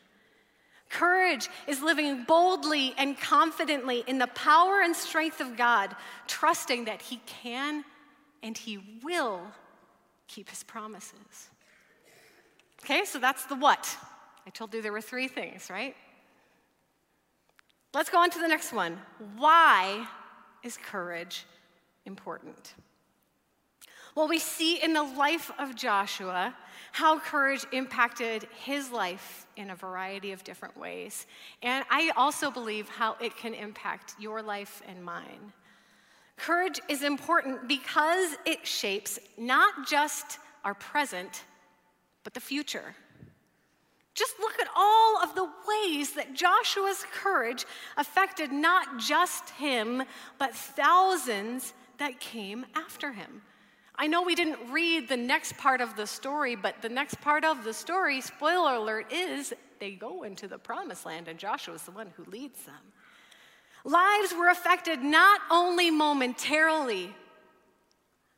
Courage 0.90 1.50
is 1.68 1.82
living 1.82 2.24
boldly 2.24 2.94
and 2.98 3.18
confidently 3.20 4.04
in 4.08 4.20
the 4.20 4.28
power 4.28 4.82
and 4.82 4.96
strength 4.96 5.42
of 5.42 5.58
God, 5.58 5.96
trusting 6.28 6.86
that 6.86 7.02
He 7.02 7.20
can 7.26 7.84
and 8.44 8.58
He 8.58 9.00
will 9.04 9.42
keep 10.28 10.50
His 10.50 10.64
promises. 10.64 11.50
Okay, 12.84 13.06
so 13.06 13.18
that's 13.18 13.46
the 13.46 13.56
what. 13.56 13.98
I 14.46 14.50
told 14.50 14.74
you 14.74 14.82
there 14.82 14.92
were 14.92 15.02
three 15.02 15.28
things, 15.28 15.70
right? 15.70 15.96
Let's 17.94 18.10
go 18.10 18.20
on 18.20 18.30
to 18.32 18.40
the 18.40 18.48
next 18.48 18.74
one. 18.74 19.00
Why 19.38 20.08
is 20.64 20.78
courage 20.78 21.46
important? 22.06 22.74
Well, 24.16 24.28
we 24.28 24.40
see 24.40 24.84
in 24.84 24.94
the 24.94 25.04
life 25.04 25.52
of 25.58 25.76
Joshua 25.76 26.56
how 26.94 27.18
courage 27.18 27.66
impacted 27.72 28.48
his 28.64 28.92
life 28.92 29.48
in 29.58 29.72
a 29.72 29.76
variety 29.76 30.32
of 30.32 30.44
different 30.44 30.78
ways. 30.78 31.26
And 31.64 31.84
I 31.90 32.12
also 32.16 32.52
believe 32.52 32.88
how 32.88 33.16
it 33.20 33.36
can 33.36 33.56
impact 33.56 34.14
your 34.20 34.44
life 34.44 34.84
and 34.88 35.04
mine. 35.04 35.52
Courage 36.38 36.80
is 36.88 37.02
important 37.02 37.68
because 37.68 38.36
it 38.46 38.68
shapes 38.68 39.18
not 39.40 39.88
just 39.88 40.38
our 40.64 40.76
present, 40.76 41.46
but 42.24 42.36
the 42.36 42.40
future. 42.40 42.94
Just 44.14 44.36
look 44.40 44.60
at 44.60 44.68
all 44.76 45.18
of 45.24 45.34
the 45.34 45.50
ways 45.68 46.14
that 46.14 46.36
Joshua's 46.36 47.04
courage 47.12 47.66
affected 47.98 48.52
not 48.52 49.00
just 49.00 49.50
him, 49.50 50.04
but 50.38 50.54
thousands 50.54 51.74
that 51.98 52.20
came 52.20 52.68
after 52.76 53.14
him. 53.14 53.42
I 53.96 54.08
know 54.08 54.24
we 54.24 54.36
didn't 54.36 54.72
read 54.72 55.08
the 55.08 55.18
next 55.18 55.58
part 55.58 55.80
of 55.80 55.96
the 55.96 56.08
story, 56.08 56.56
but 56.56 56.82
the 56.82 56.90
next 56.90 57.22
part 57.22 57.46
of 57.46 57.64
the 57.64 57.74
story, 57.74 58.22
spoiler 58.22 58.76
alert, 58.76 59.12
is 59.12 59.54
they 59.80 59.92
go 59.92 60.24
into 60.24 60.48
the 60.48 60.58
promised 60.58 61.06
land 61.06 61.28
and 61.28 61.38
Joshua 61.38 61.76
is 61.76 61.84
the 61.84 61.92
one 61.92 62.08
who 62.16 62.24
leads 62.26 62.64
them. 62.64 62.76
Lives 63.86 64.34
were 64.34 64.50
affected 64.50 65.04
not 65.04 65.42
only 65.52 65.92
momentarily, 65.92 67.14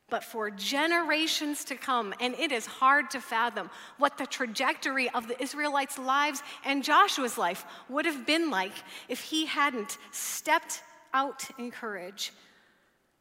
but 0.09 0.23
for 0.23 0.51
generations 0.51 1.63
to 1.65 1.75
come. 1.75 2.13
And 2.19 2.35
it 2.35 2.51
is 2.51 2.65
hard 2.65 3.09
to 3.11 3.21
fathom 3.21 3.69
what 3.97 4.17
the 4.17 4.25
trajectory 4.25 5.09
of 5.09 5.27
the 5.27 5.41
Israelites' 5.41 5.97
lives 5.97 6.43
and 6.63 6.83
Joshua's 6.83 7.37
life 7.37 7.65
would 7.89 8.05
have 8.05 8.25
been 8.25 8.49
like 8.49 8.73
if 9.07 9.21
he 9.21 9.45
hadn't 9.45 9.97
stepped 10.11 10.83
out 11.13 11.43
in 11.57 11.71
courage. 11.71 12.33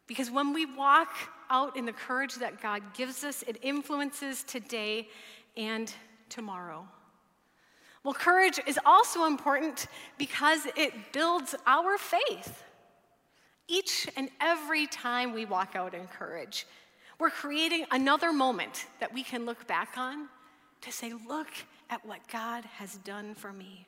Because 0.07 0.31
when 0.31 0.53
we 0.53 0.67
walk 0.67 1.15
out 1.51 1.77
in 1.77 1.87
the 1.87 1.93
courage 1.93 2.37
that 2.37 2.61
God 2.61 2.83
gives 2.95 3.25
us, 3.25 3.43
it 3.47 3.59
influences 3.63 4.43
today 4.43 5.09
and 5.57 5.93
tomorrow. 6.29 6.87
Well, 8.03 8.15
courage 8.15 8.61
is 8.67 8.79
also 8.85 9.25
important 9.25 9.87
because 10.19 10.67
it 10.77 10.93
builds 11.13 11.55
our 11.67 11.97
faith. 11.97 12.63
Each 13.67 14.07
and 14.17 14.29
every 14.41 14.87
time 14.87 15.33
we 15.33 15.47
walk 15.47 15.75
out 15.75 15.95
in 15.95 16.07
courage, 16.09 16.67
we're 17.19 17.31
creating 17.31 17.87
another 17.91 18.31
moment 18.33 18.87
that 19.01 19.15
we 19.15 19.23
can 19.23 19.47
look 19.47 19.67
back 19.67 19.97
on 19.97 20.29
to 20.83 20.93
say, 20.93 21.15
Look 21.27 21.49
at 21.89 22.05
what 22.05 22.27
God 22.29 22.65
has 22.77 22.97
done 22.97 23.35
for 23.35 23.53
me. 23.53 23.87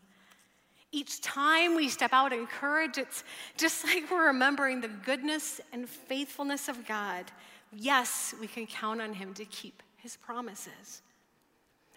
Each 0.97 1.21
time 1.21 1.77
we 1.77 1.91
step 1.91 2.15
out 2.15 2.33
in 2.33 2.47
courage, 2.47 2.97
it's 2.97 3.23
just 3.59 3.85
like 3.89 4.11
we're 4.11 4.29
remembering 4.29 4.81
the 4.81 4.89
goodness 4.89 5.61
and 5.71 5.87
faithfulness 5.87 6.71
of 6.71 6.89
God. 6.89 7.27
Yes, 7.71 8.35
we 8.41 8.47
can 8.47 8.67
count 8.67 9.03
on 9.03 9.13
Him 9.13 9.35
to 9.35 9.45
keep 9.45 9.83
His 9.99 10.17
promises. 10.17 11.03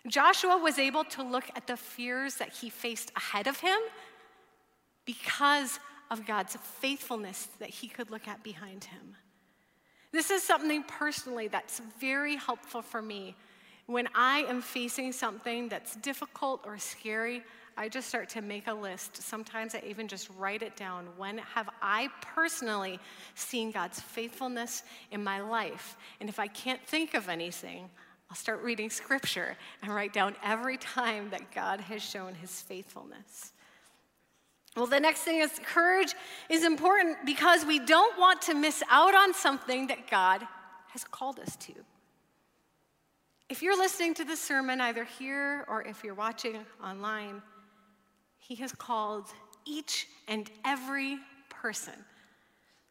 Joshua 0.05 0.57
was 0.57 0.77
able 0.77 1.05
to 1.05 1.23
look 1.23 1.45
at 1.55 1.65
the 1.65 1.77
fears 1.77 2.35
that 2.35 2.49
he 2.49 2.69
faced 2.69 3.11
ahead 3.15 3.47
of 3.47 3.59
him 3.59 3.77
because 5.05 5.79
of 6.09 6.25
God's 6.25 6.55
faithfulness 6.55 7.47
that 7.59 7.69
he 7.69 7.87
could 7.87 8.09
look 8.09 8.27
at 8.27 8.41
behind 8.41 8.85
him. 8.85 9.15
This 10.11 10.31
is 10.31 10.41
something 10.41 10.83
personally 10.83 11.47
that's 11.47 11.81
very 11.99 12.37
helpful 12.37 12.81
for 12.81 13.01
me. 13.01 13.35
When 13.87 14.07
I 14.15 14.45
am 14.47 14.61
facing 14.61 15.11
something 15.11 15.67
that's 15.67 15.95
difficult 15.97 16.61
or 16.65 16.77
scary, 16.77 17.43
I 17.79 17.87
just 17.87 18.09
start 18.09 18.27
to 18.31 18.41
make 18.41 18.67
a 18.67 18.73
list. 18.73 19.21
Sometimes 19.21 19.73
I 19.73 19.81
even 19.87 20.09
just 20.09 20.29
write 20.37 20.63
it 20.63 20.75
down. 20.75 21.07
When 21.15 21.37
have 21.37 21.69
I 21.81 22.09
personally 22.35 22.99
seen 23.35 23.71
God's 23.71 24.01
faithfulness 24.01 24.83
in 25.11 25.23
my 25.23 25.39
life? 25.39 25.95
And 26.19 26.27
if 26.27 26.39
I 26.39 26.47
can't 26.47 26.85
think 26.85 27.13
of 27.13 27.29
anything, 27.29 27.89
I'll 28.29 28.35
start 28.35 28.61
reading 28.63 28.89
scripture 28.89 29.55
and 29.81 29.95
write 29.95 30.11
down 30.11 30.35
every 30.43 30.75
time 30.75 31.29
that 31.29 31.51
God 31.55 31.79
has 31.79 32.01
shown 32.03 32.35
his 32.35 32.61
faithfulness. 32.61 33.53
Well, 34.75 34.85
the 34.85 34.99
next 34.99 35.21
thing 35.21 35.39
is 35.39 35.57
courage 35.63 36.13
is 36.49 36.65
important 36.65 37.25
because 37.25 37.63
we 37.63 37.79
don't 37.79 38.19
want 38.19 38.41
to 38.43 38.55
miss 38.55 38.83
out 38.89 39.15
on 39.15 39.33
something 39.33 39.87
that 39.87 40.11
God 40.11 40.45
has 40.89 41.05
called 41.05 41.39
us 41.39 41.55
to. 41.55 41.73
If 43.47 43.61
you're 43.61 43.77
listening 43.77 44.15
to 44.15 44.25
this 44.25 44.41
sermon, 44.41 44.81
either 44.81 45.05
here 45.05 45.63
or 45.69 45.81
if 45.83 46.03
you're 46.03 46.13
watching 46.13 46.57
online, 46.83 47.41
He 48.49 48.55
has 48.55 48.71
called 48.71 49.27
each 49.63 50.07
and 50.27 50.49
every 50.65 51.19
person. 51.49 51.93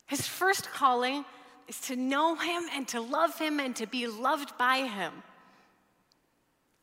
His 0.07 0.25
first 0.25 0.71
calling 0.71 1.25
is 1.67 1.81
to 1.81 1.97
know 1.97 2.37
Him 2.37 2.63
and 2.73 2.87
to 2.89 3.01
love 3.01 3.37
Him 3.37 3.59
and 3.59 3.75
to 3.75 3.87
be 3.87 4.07
loved 4.07 4.57
by 4.57 4.87
Him. 4.87 5.13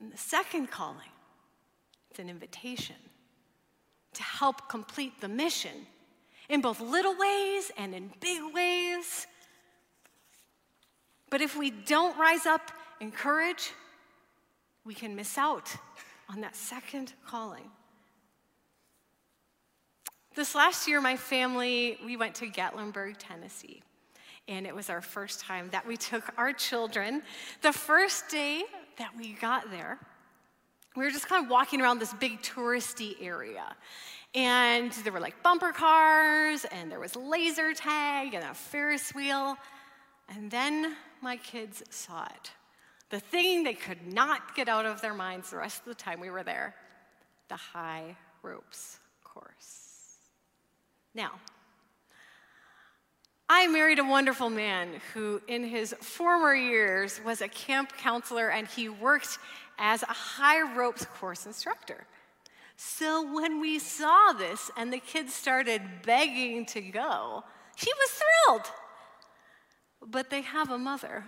And 0.01 0.11
the 0.11 0.17
second 0.17 0.69
calling, 0.69 1.07
it's 2.11 2.19
an 2.19 2.29
invitation 2.29 2.97
to 4.13 4.23
help 4.23 4.67
complete 4.67 5.21
the 5.21 5.29
mission 5.29 5.87
in 6.49 6.59
both 6.59 6.81
little 6.81 7.15
ways 7.17 7.71
and 7.77 7.95
in 7.95 8.11
big 8.19 8.41
ways. 8.53 9.25
But 11.29 11.39
if 11.39 11.57
we 11.57 11.71
don't 11.71 12.17
rise 12.19 12.45
up 12.45 12.73
in 12.99 13.13
courage, 13.13 13.71
we 14.83 14.93
can 14.93 15.15
miss 15.15 15.37
out 15.37 15.73
on 16.29 16.41
that 16.41 16.57
second 16.57 17.13
calling. 17.25 17.71
This 20.35 20.53
last 20.53 20.87
year, 20.87 20.99
my 20.99 21.15
family, 21.15 21.97
we 22.03 22.17
went 22.17 22.35
to 22.35 22.47
Gatlinburg, 22.47 23.15
Tennessee. 23.17 23.81
And 24.49 24.67
it 24.67 24.75
was 24.75 24.89
our 24.89 25.01
first 25.01 25.39
time 25.39 25.69
that 25.71 25.87
we 25.87 25.95
took 26.11 26.23
our 26.37 26.51
children. 26.51 27.23
The 27.61 27.71
first 27.71 28.29
day 28.29 28.63
that 28.97 29.11
we 29.17 29.33
got 29.33 29.71
there, 29.71 29.97
we 30.95 31.05
were 31.05 31.11
just 31.11 31.27
kind 31.29 31.43
of 31.43 31.49
walking 31.49 31.81
around 31.81 31.99
this 31.99 32.13
big 32.13 32.41
touristy 32.41 33.15
area. 33.21 33.75
And 34.33 34.91
there 34.91 35.13
were 35.13 35.21
like 35.21 35.41
bumper 35.41 35.71
cars, 35.71 36.65
and 36.65 36.91
there 36.91 36.99
was 36.99 37.15
laser 37.15 37.73
tag 37.73 38.33
and 38.33 38.43
a 38.43 38.53
Ferris 38.53 39.13
wheel. 39.15 39.57
And 40.27 40.51
then 40.51 40.95
my 41.21 41.37
kids 41.37 41.81
saw 41.89 42.25
it. 42.25 42.51
The 43.09 43.21
thing 43.21 43.63
they 43.63 43.73
could 43.73 44.11
not 44.11 44.55
get 44.55 44.67
out 44.67 44.85
of 44.85 44.99
their 45.01 45.13
minds 45.13 45.51
the 45.51 45.57
rest 45.57 45.79
of 45.79 45.85
the 45.85 45.95
time 45.95 46.19
we 46.19 46.29
were 46.29 46.43
there 46.43 46.75
the 47.47 47.55
high 47.55 48.17
ropes 48.41 48.97
course. 49.23 49.84
Now, 51.15 51.31
I 53.47 53.67
married 53.67 53.99
a 53.99 54.03
wonderful 54.03 54.49
man 54.49 54.89
who, 55.13 55.41
in 55.47 55.63
his 55.63 55.95
former 56.01 56.53
years, 56.53 57.21
was 57.23 57.41
a 57.41 57.47
camp 57.47 57.93
counselor 57.97 58.49
and 58.49 58.67
he 58.67 58.89
worked 58.89 59.37
as 59.79 60.03
a 60.03 60.07
high 60.07 60.61
ropes 60.75 61.05
course 61.05 61.45
instructor. 61.45 62.05
So 62.75 63.33
when 63.33 63.61
we 63.61 63.79
saw 63.79 64.33
this 64.33 64.69
and 64.75 64.91
the 64.91 64.99
kids 64.99 65.33
started 65.33 65.81
begging 66.03 66.65
to 66.67 66.81
go, 66.81 67.43
he 67.77 67.91
was 67.93 68.21
thrilled. 68.21 68.71
But 70.05 70.29
they 70.29 70.41
have 70.41 70.69
a 70.69 70.77
mother 70.77 71.23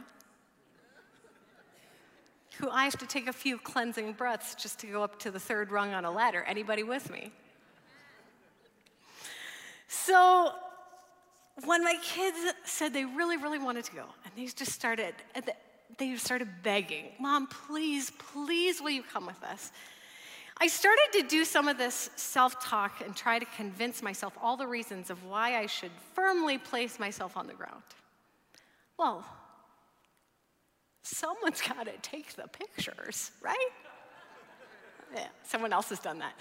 who 2.60 2.70
I 2.70 2.84
have 2.86 2.98
to 2.98 3.08
take 3.08 3.28
a 3.28 3.34
few 3.34 3.58
cleansing 3.58 4.14
breaths 4.14 4.56
just 4.56 4.80
to 4.80 4.88
go 4.88 5.04
up 5.04 5.20
to 5.20 5.32
the 5.32 5.40
third 5.40 5.72
rung 5.72 5.94
on 5.94 6.04
a 6.04 6.12
ladder. 6.12 6.44
Anybody 6.44 6.84
with 6.84 7.10
me? 7.10 7.32
So 9.88 10.54
when 11.66 11.84
my 11.84 11.96
kids 12.04 12.38
said 12.66 12.94
they 12.94 13.06
really, 13.06 13.38
really 13.38 13.60
wanted 13.60 13.86
to 13.86 13.96
go, 13.96 14.06
and 14.26 14.34
they 14.36 14.46
just 14.46 14.72
started, 14.72 15.16
they 15.98 16.16
started 16.18 16.50
begging, 16.64 17.06
Mom, 17.20 17.48
please, 17.48 18.12
please, 18.34 18.82
will 18.82 18.92
you 18.92 19.04
come 19.04 19.26
with 19.26 19.42
us? 19.44 19.72
I 20.60 20.68
started 20.68 21.08
to 21.14 21.22
do 21.24 21.46
some 21.46 21.68
of 21.68 21.78
this 21.78 22.10
self 22.16 22.60
talk 22.64 23.02
and 23.06 23.16
try 23.16 23.38
to 23.38 23.46
convince 23.56 24.02
myself 24.02 24.34
all 24.42 24.58
the 24.58 24.66
reasons 24.66 25.10
of 25.10 25.24
why 25.24 25.58
I 25.58 25.68
should 25.68 25.92
firmly 26.14 26.58
place 26.58 27.00
myself 27.00 27.38
on 27.38 27.46
the 27.46 27.54
ground. 27.54 27.84
Well, 28.98 29.24
someone's 31.04 31.62
got 31.62 31.86
to 31.86 31.94
take 32.02 32.34
the 32.34 32.48
pictures, 32.48 33.32
right? 33.42 33.70
Yeah, 35.14 35.28
someone 35.44 35.74
else 35.74 35.90
has 35.90 36.00
done 36.00 36.20
that. 36.20 36.34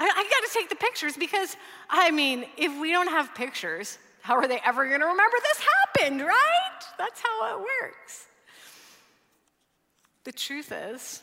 I, 0.00 0.04
I 0.04 0.22
got 0.22 0.48
to 0.48 0.54
take 0.54 0.70
the 0.70 0.76
pictures 0.76 1.16
because, 1.16 1.56
I 1.90 2.10
mean, 2.10 2.46
if 2.56 2.80
we 2.80 2.90
don't 2.90 3.08
have 3.08 3.34
pictures, 3.34 3.98
how 4.22 4.34
are 4.36 4.48
they 4.48 4.58
ever 4.64 4.88
going 4.88 5.00
to 5.00 5.06
remember 5.06 5.36
this 5.42 5.60
happened, 5.60 6.22
right? 6.22 6.80
That's 6.98 7.20
how 7.20 7.54
it 7.54 7.60
works. 7.60 8.26
The 10.24 10.32
truth 10.32 10.72
is, 10.72 11.22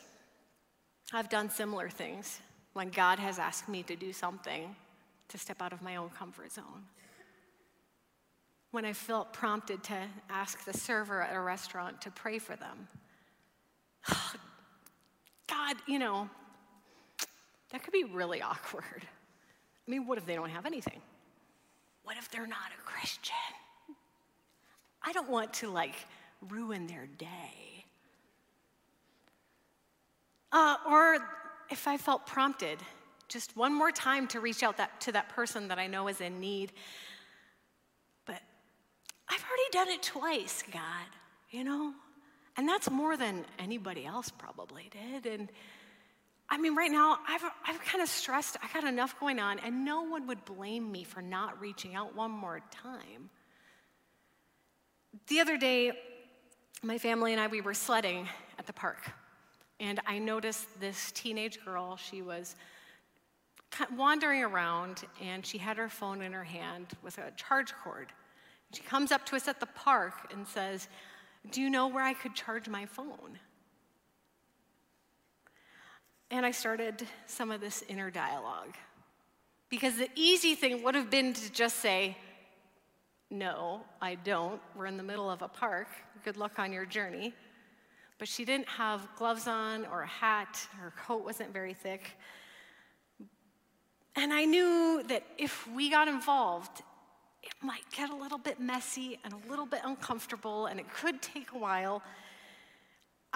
I've 1.11 1.29
done 1.29 1.49
similar 1.49 1.89
things 1.89 2.39
when 2.73 2.89
God 2.89 3.17
has 3.17 3.39
asked 3.39 3.67
me 3.67 3.81
to 3.83 3.95
do 3.95 4.13
something 4.13 4.75
to 5.29 5.37
step 5.37 5.61
out 5.61 5.73
of 5.73 5.81
my 5.81 5.95
own 5.95 6.09
comfort 6.09 6.51
zone. 6.51 6.85
When 8.71 8.85
I 8.85 8.93
felt 8.93 9.33
prompted 9.33 9.83
to 9.85 9.97
ask 10.29 10.63
the 10.65 10.77
server 10.77 11.21
at 11.21 11.35
a 11.35 11.39
restaurant 11.39 12.01
to 12.01 12.11
pray 12.11 12.37
for 12.37 12.55
them. 12.55 12.87
God, 15.47 15.77
you 15.87 15.97
know, 15.97 16.29
that 17.71 17.83
could 17.83 17.93
be 17.93 18.03
really 18.03 18.41
awkward. 18.53 19.03
I 19.05 19.91
mean, 19.91 20.05
what 20.05 20.17
if 20.17 20.25
they 20.25 20.35
don't 20.35 20.49
have 20.49 20.65
anything? 20.65 21.01
What 22.03 22.17
if 22.17 22.29
they're 22.29 22.47
not 22.47 22.71
a 22.77 22.81
Christian? 22.83 23.35
I 25.03 25.13
don't 25.13 25.29
want 25.29 25.53
to 25.55 25.69
like 25.69 25.95
ruin 26.49 26.87
their 26.87 27.07
day. 27.17 27.85
Uh, 30.51 30.75
or 30.89 31.17
if 31.69 31.87
I 31.87 31.97
felt 31.97 32.25
prompted, 32.25 32.79
just 33.27 33.55
one 33.57 33.73
more 33.73 33.91
time 33.91 34.27
to 34.27 34.39
reach 34.39 34.63
out 34.63 34.77
that, 34.77 34.99
to 35.01 35.11
that 35.11 35.29
person 35.29 35.67
that 35.67 35.79
I 35.79 35.87
know 35.87 36.07
is 36.07 36.21
in 36.21 36.39
need. 36.39 36.71
But 38.25 38.41
I've 39.29 39.43
already 39.43 39.69
done 39.71 39.89
it 39.89 40.03
twice, 40.03 40.63
God, 40.71 41.07
you 41.51 41.63
know? 41.63 41.93
And 42.55 42.67
that's 42.67 42.89
more 42.89 43.17
than 43.17 43.45
anybody 43.59 44.05
else 44.05 44.29
probably 44.29 44.89
did. 44.91 45.25
And 45.25 45.51
I 46.49 46.57
mean, 46.57 46.75
right 46.75 46.91
now, 46.91 47.17
I've, 47.27 47.43
I've 47.65 47.81
kind 47.83 48.01
of 48.01 48.07
stressed. 48.07 48.57
I 48.63 48.67
got 48.73 48.87
enough 48.87 49.19
going 49.19 49.39
on, 49.39 49.59
and 49.59 49.83
no 49.83 50.03
one 50.03 50.27
would 50.27 50.45
blame 50.45 50.91
me 50.91 51.03
for 51.03 51.21
not 51.21 51.59
reaching 51.59 51.93
out 51.93 52.15
one 52.15 52.31
more 52.31 52.61
time. 52.71 53.29
The 55.27 55.41
other 55.41 55.57
day, 55.57 55.91
my 56.83 56.97
family 56.97 57.33
and 57.33 57.41
I, 57.41 57.47
we 57.47 57.61
were 57.61 57.73
sledding 57.73 58.29
at 58.57 58.65
the 58.65 58.73
park. 58.73 59.11
And 59.79 59.99
I 60.05 60.19
noticed 60.19 60.79
this 60.79 61.11
teenage 61.11 61.63
girl, 61.63 61.97
she 61.97 62.21
was 62.21 62.55
wandering 63.95 64.43
around 64.43 65.03
and 65.21 65.45
she 65.45 65.57
had 65.57 65.77
her 65.77 65.89
phone 65.89 66.21
in 66.21 66.33
her 66.33 66.43
hand 66.43 66.87
with 67.03 67.17
a 67.17 67.31
charge 67.31 67.73
cord. 67.83 68.07
She 68.73 68.81
comes 68.83 69.11
up 69.11 69.25
to 69.27 69.35
us 69.35 69.47
at 69.47 69.59
the 69.59 69.65
park 69.67 70.13
and 70.33 70.47
says, 70.47 70.87
Do 71.51 71.61
you 71.61 71.69
know 71.69 71.87
where 71.87 72.03
I 72.03 72.13
could 72.13 72.35
charge 72.35 72.67
my 72.67 72.85
phone? 72.85 73.39
And 76.29 76.45
I 76.45 76.51
started 76.51 77.07
some 77.25 77.51
of 77.51 77.61
this 77.61 77.83
inner 77.87 78.11
dialogue. 78.11 78.75
Because 79.69 79.97
the 79.97 80.09
easy 80.15 80.55
thing 80.55 80.83
would 80.83 80.95
have 80.95 81.09
been 81.09 81.33
to 81.33 81.51
just 81.51 81.77
say, 81.77 82.17
No, 83.29 83.81
I 84.01 84.15
don't. 84.15 84.61
We're 84.75 84.85
in 84.85 84.97
the 84.97 85.03
middle 85.03 85.29
of 85.29 85.41
a 85.41 85.47
park. 85.47 85.87
Good 86.23 86.37
luck 86.37 86.59
on 86.59 86.71
your 86.71 86.85
journey. 86.85 87.33
But 88.19 88.27
she 88.27 88.45
didn't 88.45 88.67
have 88.67 89.07
gloves 89.15 89.47
on 89.47 89.85
or 89.85 90.01
a 90.01 90.07
hat. 90.07 90.59
Her 90.79 90.93
coat 90.97 91.23
wasn't 91.23 91.53
very 91.53 91.73
thick. 91.73 92.17
And 94.15 94.33
I 94.33 94.45
knew 94.45 95.03
that 95.09 95.23
if 95.37 95.67
we 95.67 95.91
got 95.91 96.07
involved, 96.07 96.81
it 97.43 97.53
might 97.61 97.83
get 97.91 98.09
a 98.09 98.15
little 98.15 98.39
bit 98.39 98.59
messy 98.59 99.19
and 99.23 99.33
a 99.33 99.49
little 99.49 99.67
bit 99.67 99.81
uncomfortable, 99.83 100.65
and 100.65 100.79
it 100.79 100.91
could 100.91 101.21
take 101.21 101.51
a 101.51 101.57
while. 101.57 102.01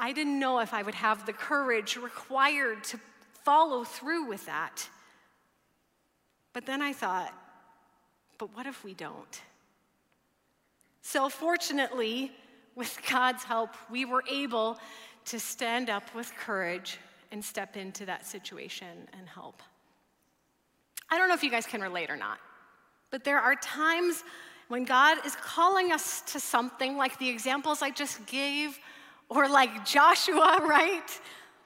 I 0.02 0.14
didn't 0.14 0.40
know 0.40 0.60
if 0.60 0.74
I 0.74 0.82
would 0.82 0.96
have 0.96 1.28
the 1.28 1.32
courage 1.32 1.96
required 1.96 2.84
to 2.86 3.00
follow 3.44 3.84
through 3.84 4.26
with 4.26 4.48
that. 4.48 4.90
But 6.54 6.66
then 6.66 6.82
I 6.82 6.92
thought, 6.92 7.32
but 8.40 8.56
what 8.56 8.66
if 8.66 8.84
we 8.84 8.96
don't? 8.96 9.42
So, 11.04 11.30
fortunately, 11.30 12.32
with 12.76 13.00
God's 13.10 13.44
help, 13.44 13.70
we 13.92 14.06
were 14.06 14.24
able 14.28 14.80
to 15.26 15.40
stand 15.40 15.92
up 15.92 16.14
with 16.16 16.34
courage 16.36 16.98
and 17.32 17.46
step 17.46 17.78
into 17.78 18.04
that 18.08 18.26
situation 18.26 19.08
and 19.18 19.30
help. 19.30 19.62
I 21.12 21.18
don't 21.18 21.28
know 21.28 21.36
if 21.36 21.44
you 21.44 21.52
guys 21.52 21.68
can 21.68 21.80
relate 21.80 22.10
or 22.10 22.18
not, 22.18 22.40
but 23.12 23.24
there 23.24 23.40
are 23.40 23.56
times 23.56 24.24
when 24.68 24.84
God 24.84 25.24
is 25.26 25.36
calling 25.36 25.92
us 25.92 26.22
to 26.32 26.40
something 26.40 26.98
like 26.98 27.20
the 27.20 27.30
examples 27.30 27.84
I 27.84 27.92
just 27.92 28.26
gave, 28.26 28.80
or 29.32 29.48
like 29.48 29.86
Joshua, 29.86 30.60
right? 30.68 31.20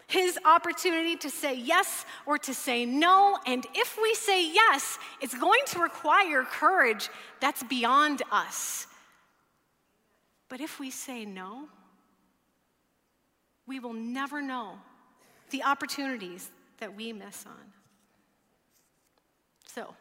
His 0.08 0.38
opportunity 0.46 1.16
to 1.18 1.32
say 1.32 1.58
yes 1.58 2.06
or 2.28 2.38
to 2.38 2.54
say 2.54 2.86
no. 2.86 3.40
And 3.48 3.66
if 3.74 3.98
we 4.00 4.14
say 4.14 4.48
yes, 4.54 5.00
it's 5.20 5.36
going 5.38 5.62
to 5.70 5.80
require 5.80 6.44
courage 6.44 7.10
that's 7.42 7.64
beyond 7.64 8.22
us. 8.32 8.86
But 10.48 10.62
if 10.62 10.80
we 10.80 10.92
say 10.92 11.26
no, 11.26 11.68
we 13.66 13.80
will 13.80 13.94
never 13.94 14.44
know 14.44 14.74
the 15.50 15.64
opportunities 15.64 16.52
that 16.78 16.96
we 16.96 17.12
miss 17.12 17.46
on. 17.48 17.74
So, 19.66 19.96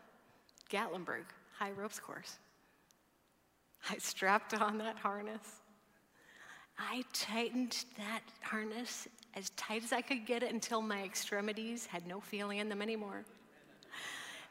Gatlinburg 0.70 1.24
high 1.58 1.70
ropes 1.70 1.98
course. 1.98 2.36
I 3.88 3.96
strapped 3.96 4.52
on 4.52 4.78
that 4.78 4.98
harness. 4.98 5.40
I 6.78 7.04
tightened 7.12 7.84
that 7.96 8.20
harness 8.42 9.08
as 9.34 9.50
tight 9.50 9.84
as 9.84 9.92
I 9.92 10.00
could 10.00 10.26
get 10.26 10.42
it 10.42 10.52
until 10.52 10.80
my 10.82 11.02
extremities 11.02 11.86
had 11.86 12.06
no 12.06 12.20
feeling 12.20 12.58
in 12.58 12.68
them 12.68 12.82
anymore. 12.82 13.24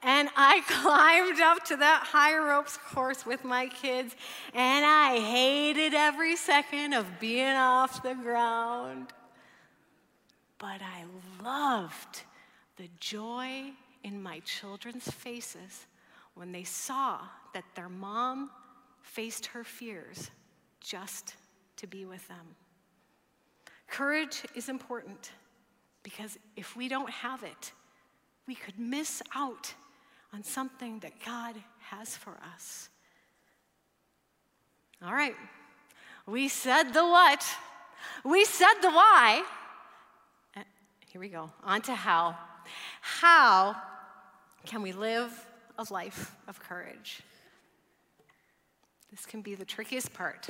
And 0.01 0.29
I 0.35 0.61
climbed 0.67 1.39
up 1.39 1.63
to 1.65 1.77
that 1.77 2.03
high 2.07 2.37
ropes 2.37 2.77
course 2.77 3.25
with 3.25 3.43
my 3.43 3.67
kids, 3.67 4.15
and 4.53 4.85
I 4.85 5.19
hated 5.19 5.93
every 5.93 6.35
second 6.35 6.93
of 6.93 7.19
being 7.19 7.55
off 7.55 8.03
the 8.03 8.15
ground. 8.15 9.07
But 10.57 10.81
I 10.81 11.05
loved 11.43 12.23
the 12.77 12.89
joy 12.99 13.71
in 14.03 14.21
my 14.21 14.39
children's 14.39 15.09
faces 15.09 15.87
when 16.35 16.51
they 16.51 16.63
saw 16.63 17.19
that 17.53 17.65
their 17.75 17.89
mom 17.89 18.49
faced 19.01 19.47
her 19.47 19.63
fears 19.63 20.31
just 20.81 21.35
to 21.83 21.87
be 21.87 22.05
with 22.05 22.25
them. 22.29 22.55
Courage 23.89 24.43
is 24.55 24.69
important 24.69 25.31
because 26.01 26.39
if 26.55 26.77
we 26.77 26.87
don't 26.87 27.09
have 27.09 27.43
it, 27.43 27.73
we 28.47 28.55
could 28.55 28.79
miss 28.79 29.21
out 29.35 29.73
on 30.33 30.43
something 30.43 30.99
that 30.99 31.11
God 31.25 31.55
has 31.79 32.15
for 32.15 32.37
us. 32.55 32.87
All 35.05 35.13
right, 35.13 35.35
we 36.25 36.47
said 36.47 36.93
the 36.93 37.03
what, 37.03 37.45
we 38.23 38.45
said 38.45 38.75
the 38.81 38.89
why. 38.89 39.43
Here 41.07 41.19
we 41.19 41.27
go, 41.27 41.51
on 41.65 41.81
to 41.81 41.93
how. 41.93 42.37
How 43.01 43.75
can 44.65 44.81
we 44.81 44.93
live 44.93 45.31
a 45.77 45.85
life 45.91 46.33
of 46.47 46.61
courage? 46.61 47.19
This 49.11 49.25
can 49.25 49.41
be 49.41 49.53
the 49.53 49.65
trickiest 49.65 50.13
part. 50.13 50.47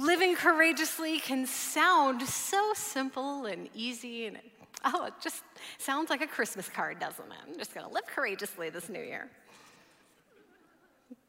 Living 0.00 0.34
courageously 0.34 1.18
can 1.18 1.44
sound 1.44 2.22
so 2.22 2.72
simple 2.74 3.44
and 3.44 3.68
easy, 3.74 4.24
and 4.24 4.38
oh, 4.82 5.04
it 5.04 5.12
just 5.20 5.42
sounds 5.76 6.08
like 6.08 6.22
a 6.22 6.26
Christmas 6.26 6.70
card, 6.70 6.98
doesn't 6.98 7.26
it? 7.26 7.38
I'm 7.46 7.58
just 7.58 7.74
going 7.74 7.86
to 7.86 7.92
live 7.92 8.06
courageously 8.06 8.70
this 8.70 8.88
new 8.88 9.02
year. 9.02 9.28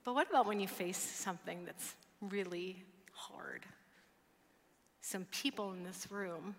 But 0.05 0.15
what 0.15 0.29
about 0.29 0.45
when 0.45 0.61
you 0.61 0.69
face 0.69 0.97
something 0.97 1.65
that's 1.65 1.95
really 2.21 2.81
hard? 3.11 3.65
Some 5.01 5.25
people 5.31 5.73
in 5.73 5.83
this 5.83 6.09
room 6.09 6.55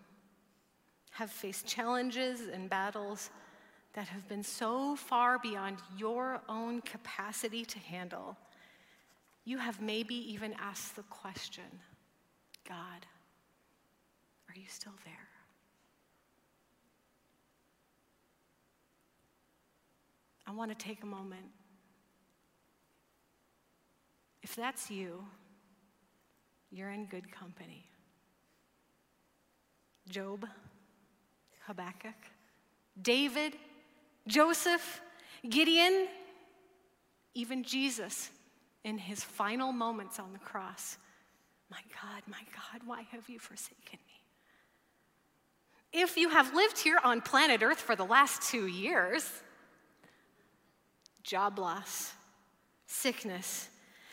have 1.12 1.30
faced 1.30 1.66
challenges 1.66 2.40
and 2.52 2.68
battles 2.68 3.30
that 3.94 4.08
have 4.08 4.28
been 4.28 4.42
so 4.42 4.96
far 4.96 5.38
beyond 5.38 5.78
your 5.96 6.42
own 6.46 6.82
capacity 6.82 7.64
to 7.64 7.78
handle. 7.78 8.36
You 9.46 9.56
have 9.56 9.80
maybe 9.80 10.14
even 10.14 10.54
asked 10.60 10.96
the 10.96 11.04
question 11.04 11.64
God, 12.68 13.06
are 14.48 14.54
you 14.54 14.66
still 14.68 14.92
there? 15.04 15.28
I 20.46 20.52
want 20.52 20.76
to 20.76 20.84
take 20.84 21.02
a 21.02 21.06
moment. 21.06 21.46
If 24.42 24.56
that's 24.56 24.90
you, 24.90 25.24
you're 26.70 26.90
in 26.90 27.06
good 27.06 27.30
company. 27.30 27.86
Job, 30.08 30.46
Habakkuk, 31.66 32.14
David, 33.00 33.54
Joseph, 34.26 35.00
Gideon, 35.48 36.08
even 37.34 37.62
Jesus 37.62 38.30
in 38.84 38.98
his 38.98 39.22
final 39.22 39.72
moments 39.72 40.18
on 40.18 40.32
the 40.32 40.38
cross 40.38 40.98
my 41.72 41.80
God, 42.02 42.22
my 42.28 42.42
God, 42.54 42.82
why 42.86 43.02
have 43.12 43.28
you 43.28 43.38
forsaken 43.38 43.98
me? 44.06 46.00
If 46.02 46.18
you 46.18 46.28
have 46.28 46.54
lived 46.54 46.78
here 46.78 46.98
on 47.02 47.22
planet 47.22 47.62
Earth 47.62 47.80
for 47.80 47.96
the 47.96 48.04
last 48.04 48.42
two 48.42 48.66
years, 48.66 49.30
job 51.22 51.58
loss, 51.58 52.12
sickness, 52.86 53.68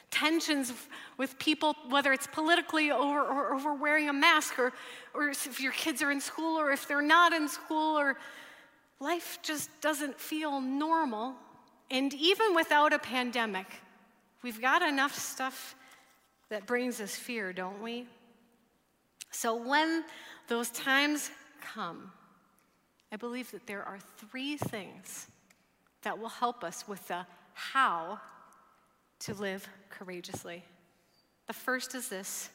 tensions 0.10 0.72
with 1.18 1.38
people, 1.38 1.76
whether 1.90 2.14
it's 2.14 2.28
politically 2.28 2.92
or, 2.92 3.20
or, 3.20 3.54
over 3.54 3.74
wearing 3.74 4.08
a 4.08 4.14
mask, 4.14 4.58
or, 4.58 4.72
or 5.14 5.30
if 5.30 5.60
your 5.60 5.74
kids 5.74 6.02
are 6.02 6.12
in 6.12 6.22
school, 6.22 6.58
or 6.58 6.72
if 6.72 6.88
they're 6.88 7.02
not 7.02 7.34
in 7.34 7.48
school, 7.50 8.00
or 8.00 8.18
life 9.02 9.40
just 9.44 9.70
doesn't 9.82 10.18
feel 10.18 10.62
normal. 10.62 11.36
And 11.92 12.14
even 12.14 12.56
without 12.56 12.94
a 12.94 13.00
pandemic, 13.00 13.68
we've 14.44 14.62
got 14.62 14.82
enough 14.82 15.14
stuff 15.14 15.76
that 16.50 16.66
brings 16.66 17.00
us 17.00 17.16
fear, 17.16 17.54
don't 17.54 17.82
we? 17.82 18.08
So 19.32 19.56
when 19.56 20.04
those 20.48 20.70
times 20.72 21.30
come, 21.62 22.12
I 23.12 23.16
believe 23.16 23.52
that 23.52 23.68
there 23.68 23.84
are 23.84 24.00
three 24.18 24.58
things 24.58 25.28
that 26.04 26.18
will 26.18 26.30
help 26.30 26.64
us 26.64 26.88
with 26.88 27.08
the 27.08 27.26
how 27.54 28.20
to 29.20 29.34
live 29.34 29.68
courageously. 29.90 30.64
The 31.48 31.54
first 31.54 31.96
is 31.96 32.10
this 32.10 32.50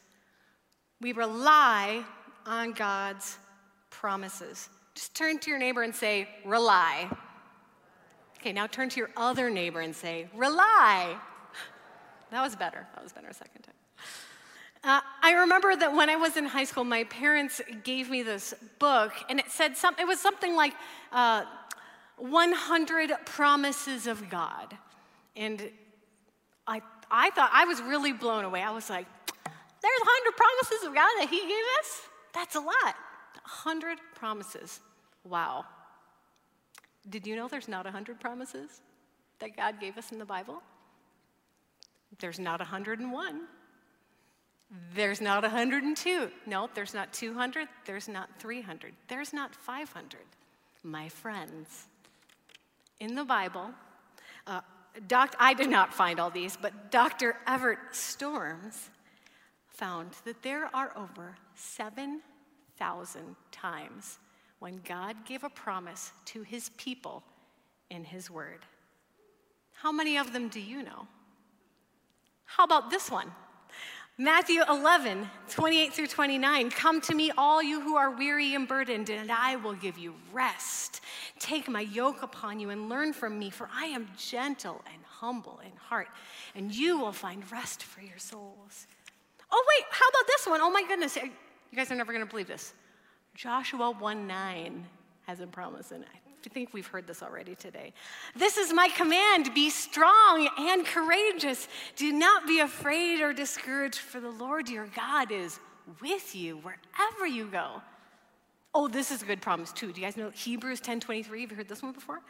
we 1.01 1.13
rely 1.13 2.05
on 2.47 2.73
God's 2.73 3.37
promises. 3.91 4.69
Just 4.95 5.15
turn 5.15 5.39
to 5.41 5.51
your 5.51 5.59
neighbor 5.59 5.83
and 5.83 5.95
say, 5.95 6.29
rely. 6.45 7.09
Okay, 8.39 8.53
now 8.53 8.67
turn 8.67 8.89
to 8.91 9.01
your 9.01 9.11
other 9.17 9.51
neighbor 9.51 9.81
and 9.81 9.95
say, 9.95 10.29
rely. 10.35 11.17
That 12.31 12.43
was 12.43 12.57
better. 12.57 12.85
That 12.95 13.05
was 13.05 13.13
better 13.13 13.29
a 13.29 13.35
second 13.35 13.63
time. 13.63 13.75
Uh, 14.83 15.01
I 15.23 15.33
remember 15.33 15.75
that 15.75 15.95
when 15.95 16.11
I 16.11 16.17
was 16.17 16.37
in 16.37 16.45
high 16.45 16.65
school, 16.65 16.85
my 16.85 17.05
parents 17.05 17.63
gave 17.85 18.11
me 18.11 18.23
this 18.23 18.53
book, 18.79 19.13
and 19.31 19.41
it 19.41 19.51
said 19.51 19.77
something. 19.77 20.03
It 20.03 20.07
was 20.07 20.21
something 20.21 20.55
like 20.55 20.75
uh, 21.11 21.45
100 22.19 23.13
Promises 23.25 24.07
of 24.07 24.29
God, 24.29 24.77
and 25.37 25.71
I, 26.67 26.83
I 27.11 27.31
thought 27.31 27.51
I 27.53 27.65
was 27.65 27.81
really 27.81 28.13
blown 28.13 28.45
away. 28.45 28.63
I 28.63 28.73
was 28.73 28.91
like, 28.91 29.07
"There's 29.25 30.01
100 30.01 30.37
promises 30.37 30.87
of 30.87 30.95
God 30.95 31.11
that 31.19 31.29
He 31.31 31.41
gave 31.41 31.65
us. 31.81 32.03
That's 32.35 32.57
a 32.57 32.61
lot. 32.61 32.95
100 33.45 33.99
promises. 34.15 34.81
Wow. 35.25 35.65
Did 37.09 37.27
you 37.27 37.37
know 37.37 37.49
there's 37.49 37.69
not 37.69 37.85
100 37.85 38.21
promises 38.21 38.81
that 39.39 39.57
God 39.57 39.81
gave 39.81 39.99
us 39.99 40.13
in 40.13 40.19
the 40.19 40.25
Bible? 40.25 40.63
There's 42.19 42.39
not 42.39 42.61
101. 42.61 43.41
There's 44.95 45.21
not 45.21 45.43
102. 45.43 46.31
No, 46.47 46.69
there's 46.75 46.95
not 46.95 47.13
200. 47.13 47.69
There's 47.85 48.09
not 48.09 48.29
300. 48.39 48.95
There's 49.09 49.33
not 49.33 49.55
500. 49.55 50.21
My 50.83 51.09
friends, 51.09 51.87
in 53.01 53.15
the 53.15 53.25
Bible, 53.25 53.71
uh, 54.47 54.61
doc, 55.07 55.35
I 55.39 55.55
did 55.55 55.71
not 55.71 55.95
find 55.95 56.21
all 56.21 56.31
these, 56.31 56.57
but 56.61 56.91
Dr. 56.91 57.37
Everett 57.47 57.79
Storms 57.93 58.91
found 59.69 60.11
that 60.25 60.43
there 60.43 60.69
are 60.75 60.93
over 60.97 61.37
7,000 61.55 63.37
times 63.51 64.19
when 64.59 64.81
God 64.85 65.17
gave 65.25 65.45
a 65.45 65.51
promise 65.51 66.13
to 66.27 66.43
his 66.43 66.71
people 66.77 67.23
in 67.91 68.05
his 68.05 68.31
word. 68.31 68.61
How 69.73 69.93
many 69.93 70.17
of 70.17 70.33
them 70.33 70.49
do 70.49 70.61
you 70.61 70.83
know? 70.83 71.07
How 72.45 72.65
about 72.65 72.91
this 72.91 73.11
one? 73.11 73.31
Matthew 74.17 74.63
11, 74.69 75.29
28 75.51 75.93
through 75.93 76.07
29. 76.07 76.71
Come 76.71 77.01
to 77.01 77.15
me, 77.17 77.33
all 77.37 77.61
you 77.61 77.81
who 77.81 77.97
are 77.97 78.13
weary 78.13 78.55
and 78.55 78.69
burdened, 78.69 79.11
and 79.11 79.29
I 79.29 79.57
will 79.57 79.75
give 79.75 79.99
you 79.99 80.15
rest. 80.33 81.01
Take 81.41 81.69
my 81.69 81.81
yoke 81.81 82.23
upon 82.23 82.61
you 82.61 82.71
and 82.71 82.89
learn 82.89 83.13
from 83.13 83.37
me, 83.37 83.51
for 83.51 83.69
I 83.75 83.87
am 83.87 84.09
gentle 84.17 84.85
and 84.87 85.03
humble 85.05 85.61
in 85.65 85.77
heart, 85.77 86.07
and 86.55 86.73
you 86.73 86.97
will 86.97 87.11
find 87.11 87.43
rest 87.51 87.83
for 87.83 88.03
your 88.03 88.19
souls. 88.19 88.87
Oh, 89.51 89.65
wait, 89.77 89.87
how 89.91 90.07
about 90.09 90.27
this 90.29 90.47
one? 90.47 90.61
Oh, 90.61 90.71
my 90.71 90.85
goodness. 90.87 91.17
You 91.17 91.33
guys 91.75 91.91
are 91.91 91.97
never 91.97 92.13
going 92.13 92.25
to 92.25 92.31
believe 92.31 92.47
this. 92.47 92.73
Joshua 93.35 93.91
1 93.91 94.29
9 94.29 94.87
has 95.27 95.41
a 95.41 95.47
promise 95.49 95.91
in 95.91 96.03
it. 96.03 96.24
Think 96.53 96.73
we've 96.73 96.87
heard 96.87 97.07
this 97.07 97.23
already 97.23 97.55
today. 97.55 97.93
This 98.37 98.57
is 98.57 98.73
my 98.73 98.89
command 98.89 99.55
be 99.55 99.71
strong 99.71 100.49
and 100.59 100.85
courageous. 100.85 101.69
Do 101.97 102.13
not 102.13 102.47
be 102.47 102.61
afraid 102.61 103.21
or 103.21 103.33
discouraged, 103.33 103.99
for 103.99 104.21
the 104.21 104.31
Lord 104.31 104.69
your 104.69 104.87
God 104.95 105.33
is 105.33 105.59
with 106.01 106.35
you 106.35 106.59
wherever 106.59 107.27
you 107.27 107.47
go. 107.47 107.83
Oh, 108.75 108.89
this 108.89 109.11
is 109.11 109.23
a 109.23 109.25
good 109.25 109.41
promise 109.41 109.73
too. 109.73 109.93
Do 109.93 110.01
you 110.01 110.07
guys 110.07 110.17
know 110.17 110.31
Hebrews 110.31 110.81
10:23? 110.81 111.43
Have 111.43 111.51
you 111.51 111.57
heard 111.57 111.69
this 111.69 111.83
one 111.83 111.93
before? 111.93 112.21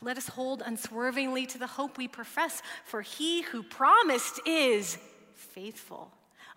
Let 0.00 0.16
us 0.16 0.28
hold 0.28 0.62
unswervingly 0.62 1.46
to 1.46 1.58
the 1.58 1.66
hope 1.66 1.96
we 1.96 2.08
profess, 2.08 2.60
for 2.84 3.02
he 3.02 3.42
who 3.42 3.62
promised 3.62 4.40
is 4.46 4.98
faithful. 5.34 6.10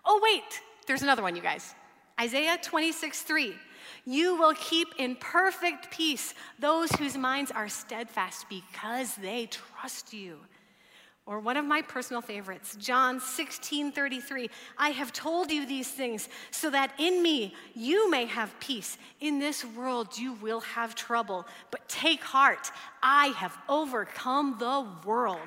Oh, 0.04 0.20
wait, 0.22 0.60
there's 0.86 1.02
another 1.02 1.22
one, 1.22 1.36
you 1.36 1.42
guys. 1.42 1.74
Isaiah 2.20 2.58
26, 2.60 3.22
3. 3.22 3.54
You 4.04 4.36
will 4.36 4.54
keep 4.54 4.88
in 4.98 5.16
perfect 5.16 5.90
peace 5.90 6.34
those 6.58 6.90
whose 6.92 7.16
minds 7.16 7.50
are 7.50 7.68
steadfast 7.68 8.46
because 8.48 9.14
they 9.16 9.46
trust 9.46 10.12
you. 10.12 10.38
Or 11.26 11.40
one 11.40 11.56
of 11.56 11.64
my 11.64 11.82
personal 11.82 12.22
favorites, 12.22 12.76
John 12.76 13.18
16 13.18 13.90
33. 13.90 14.48
I 14.78 14.90
have 14.90 15.12
told 15.12 15.50
you 15.50 15.66
these 15.66 15.90
things 15.90 16.28
so 16.52 16.70
that 16.70 16.92
in 16.98 17.20
me 17.20 17.52
you 17.74 18.08
may 18.08 18.26
have 18.26 18.58
peace. 18.60 18.96
In 19.20 19.40
this 19.40 19.64
world 19.64 20.16
you 20.16 20.34
will 20.34 20.60
have 20.60 20.94
trouble, 20.94 21.44
but 21.72 21.88
take 21.88 22.22
heart. 22.22 22.70
I 23.02 23.28
have 23.38 23.58
overcome 23.68 24.54
the 24.60 24.86
world. 25.04 25.40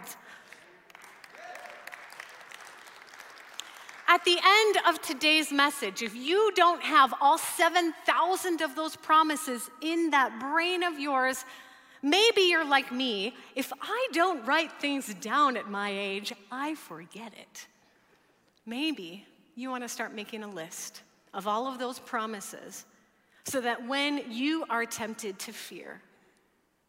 At 4.09 4.25
the 4.25 4.39
end 4.43 4.77
of 4.87 4.99
today's 5.03 5.51
message, 5.51 6.01
if 6.01 6.15
you 6.15 6.51
don't 6.55 6.81
have 6.81 7.13
all 7.21 7.37
7,000 7.37 8.61
of 8.61 8.75
those 8.75 8.95
promises 8.95 9.69
in 9.81 10.09
that 10.09 10.39
brain 10.39 10.81
of 10.81 10.97
yours, 10.97 11.45
maybe 12.01 12.41
you're 12.41 12.67
like 12.67 12.91
me. 12.91 13.35
If 13.55 13.71
I 13.79 14.07
don't 14.11 14.43
write 14.47 14.71
things 14.81 15.13
down 15.13 15.57
at 15.57 15.69
my 15.69 15.91
age, 15.91 16.33
I 16.51 16.73
forget 16.73 17.33
it. 17.39 17.67
Maybe 18.65 19.27
you 19.53 19.69
want 19.69 19.83
to 19.83 19.87
start 19.87 20.15
making 20.15 20.41
a 20.41 20.49
list 20.49 21.03
of 21.31 21.45
all 21.45 21.67
of 21.67 21.77
those 21.77 21.99
promises 21.99 22.85
so 23.43 23.61
that 23.61 23.87
when 23.87 24.23
you 24.31 24.65
are 24.71 24.87
tempted 24.87 25.37
to 25.37 25.51
fear, 25.51 26.01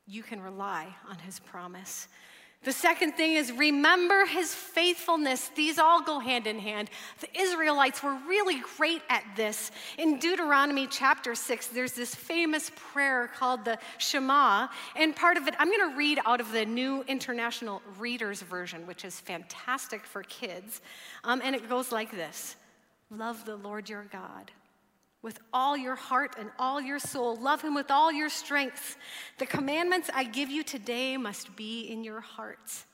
you 0.06 0.22
can 0.22 0.40
rely 0.40 0.86
on 1.06 1.18
his 1.18 1.38
promise. 1.38 2.08
The 2.62 2.72
second 2.72 3.12
thing 3.12 3.36
is 3.36 3.52
remember 3.52 4.26
his 4.26 4.54
faithfulness. 4.54 5.48
These 5.56 5.78
all 5.78 6.02
go 6.02 6.18
hand 6.18 6.46
in 6.46 6.58
hand. 6.58 6.90
The 7.20 7.40
Israelites 7.40 8.02
were 8.02 8.14
really 8.28 8.60
great 8.76 9.00
at 9.08 9.24
this. 9.34 9.70
In 9.96 10.18
Deuteronomy 10.18 10.86
chapter 10.86 11.34
6, 11.34 11.68
there's 11.68 11.92
this 11.92 12.14
famous 12.14 12.70
prayer 12.92 13.30
called 13.34 13.64
the 13.64 13.78
Shema. 13.96 14.68
And 14.94 15.16
part 15.16 15.38
of 15.38 15.48
it, 15.48 15.54
I'm 15.58 15.68
going 15.68 15.90
to 15.90 15.96
read 15.96 16.18
out 16.26 16.42
of 16.42 16.52
the 16.52 16.66
New 16.66 17.02
International 17.08 17.80
Reader's 17.98 18.42
Version, 18.42 18.86
which 18.86 19.06
is 19.06 19.18
fantastic 19.18 20.04
for 20.04 20.22
kids. 20.24 20.82
Um, 21.24 21.40
and 21.42 21.56
it 21.56 21.66
goes 21.66 21.90
like 21.90 22.10
this 22.10 22.56
Love 23.10 23.46
the 23.46 23.56
Lord 23.56 23.88
your 23.88 24.04
God 24.12 24.50
with 25.22 25.38
all 25.52 25.76
your 25.76 25.96
heart 25.96 26.36
and 26.38 26.50
all 26.58 26.80
your 26.80 26.98
soul. 26.98 27.36
Love 27.36 27.62
him 27.62 27.74
with 27.74 27.90
all 27.90 28.10
your 28.10 28.28
strength. 28.28 28.96
The 29.38 29.46
commandments 29.46 30.10
I 30.14 30.24
give 30.24 30.50
you 30.50 30.62
today 30.62 31.16
must 31.16 31.54
be 31.56 31.82
in 31.82 32.04
your 32.04 32.20
hearts. 32.20 32.86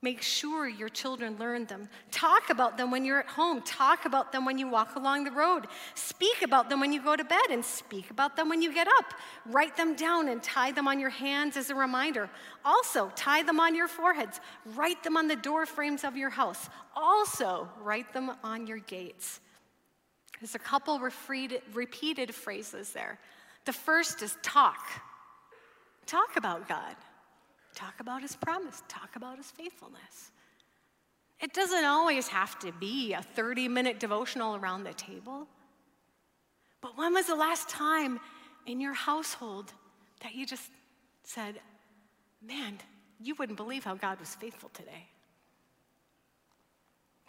Make 0.00 0.22
sure 0.22 0.68
your 0.68 0.88
children 0.88 1.36
learn 1.40 1.64
them. 1.64 1.88
Talk 2.12 2.50
about 2.50 2.78
them 2.78 2.92
when 2.92 3.04
you're 3.04 3.18
at 3.18 3.26
home. 3.26 3.62
Talk 3.62 4.04
about 4.04 4.30
them 4.30 4.44
when 4.44 4.56
you 4.56 4.68
walk 4.68 4.94
along 4.94 5.24
the 5.24 5.32
road. 5.32 5.66
Speak 5.96 6.42
about 6.42 6.70
them 6.70 6.78
when 6.78 6.92
you 6.92 7.02
go 7.02 7.16
to 7.16 7.24
bed 7.24 7.50
and 7.50 7.64
speak 7.64 8.12
about 8.12 8.36
them 8.36 8.48
when 8.48 8.62
you 8.62 8.72
get 8.72 8.86
up. 8.86 9.12
Write 9.46 9.76
them 9.76 9.96
down 9.96 10.28
and 10.28 10.40
tie 10.40 10.70
them 10.70 10.86
on 10.86 11.00
your 11.00 11.10
hands 11.10 11.56
as 11.56 11.70
a 11.70 11.74
reminder. 11.74 12.30
Also, 12.64 13.10
tie 13.16 13.42
them 13.42 13.58
on 13.58 13.74
your 13.74 13.88
foreheads. 13.88 14.40
Write 14.76 15.02
them 15.02 15.16
on 15.16 15.26
the 15.26 15.34
door 15.34 15.66
frames 15.66 16.04
of 16.04 16.16
your 16.16 16.30
house. 16.30 16.68
Also, 16.94 17.68
write 17.80 18.12
them 18.12 18.30
on 18.44 18.68
your 18.68 18.78
gates. 18.78 19.40
There's 20.40 20.54
a 20.54 20.58
couple 20.58 20.98
repeated 21.00 22.34
phrases 22.34 22.92
there. 22.92 23.18
The 23.64 23.72
first 23.72 24.22
is 24.22 24.36
talk. 24.42 24.78
Talk 26.06 26.36
about 26.36 26.68
God. 26.68 26.96
Talk 27.74 28.00
about 28.00 28.22
his 28.22 28.36
promise. 28.36 28.82
Talk 28.88 29.16
about 29.16 29.36
his 29.36 29.50
faithfulness. 29.50 30.32
It 31.40 31.52
doesn't 31.52 31.84
always 31.84 32.28
have 32.28 32.58
to 32.60 32.72
be 32.72 33.12
a 33.12 33.22
30 33.22 33.68
minute 33.68 34.00
devotional 34.00 34.56
around 34.56 34.84
the 34.84 34.94
table. 34.94 35.46
But 36.80 36.96
when 36.96 37.14
was 37.14 37.26
the 37.26 37.36
last 37.36 37.68
time 37.68 38.20
in 38.66 38.80
your 38.80 38.94
household 38.94 39.72
that 40.22 40.34
you 40.34 40.46
just 40.46 40.70
said, 41.24 41.60
Man, 42.40 42.78
you 43.20 43.34
wouldn't 43.34 43.56
believe 43.56 43.84
how 43.84 43.94
God 43.94 44.20
was 44.20 44.34
faithful 44.34 44.70
today? 44.72 45.08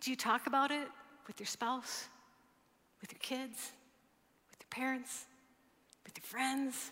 Do 0.02 0.12
you 0.12 0.18
talk 0.18 0.48
about 0.48 0.72
it 0.72 0.88
with 1.28 1.40
your 1.40 1.48
spouse? 1.48 2.08
With 3.02 3.12
your 3.12 3.20
kids, 3.20 3.72
with 4.52 4.60
your 4.62 4.70
parents, 4.70 5.26
with 6.06 6.18
your 6.18 6.24
friends. 6.24 6.92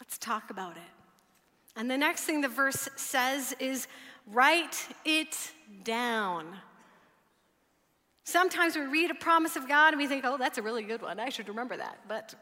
Let's 0.00 0.18
talk 0.18 0.50
about 0.50 0.76
it. 0.76 0.82
And 1.76 1.90
the 1.90 1.98
next 1.98 2.24
thing 2.24 2.40
the 2.40 2.48
verse 2.48 2.88
says 2.96 3.54
is 3.60 3.86
write 4.26 4.76
it 5.04 5.36
down. 5.84 6.46
Sometimes 8.24 8.74
we 8.74 8.82
read 8.82 9.10
a 9.10 9.14
promise 9.14 9.56
of 9.56 9.68
God 9.68 9.92
and 9.92 9.98
we 9.98 10.06
think, 10.06 10.24
oh, 10.24 10.36
that's 10.36 10.58
a 10.58 10.62
really 10.62 10.82
good 10.82 11.02
one. 11.02 11.20
I 11.20 11.28
should 11.28 11.48
remember 11.48 11.76
that. 11.76 12.00
But 12.08 12.34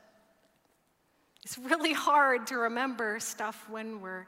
it's 1.44 1.58
really 1.58 1.92
hard 1.92 2.46
to 2.48 2.56
remember 2.56 3.20
stuff 3.20 3.66
when 3.68 4.00
we're 4.00 4.26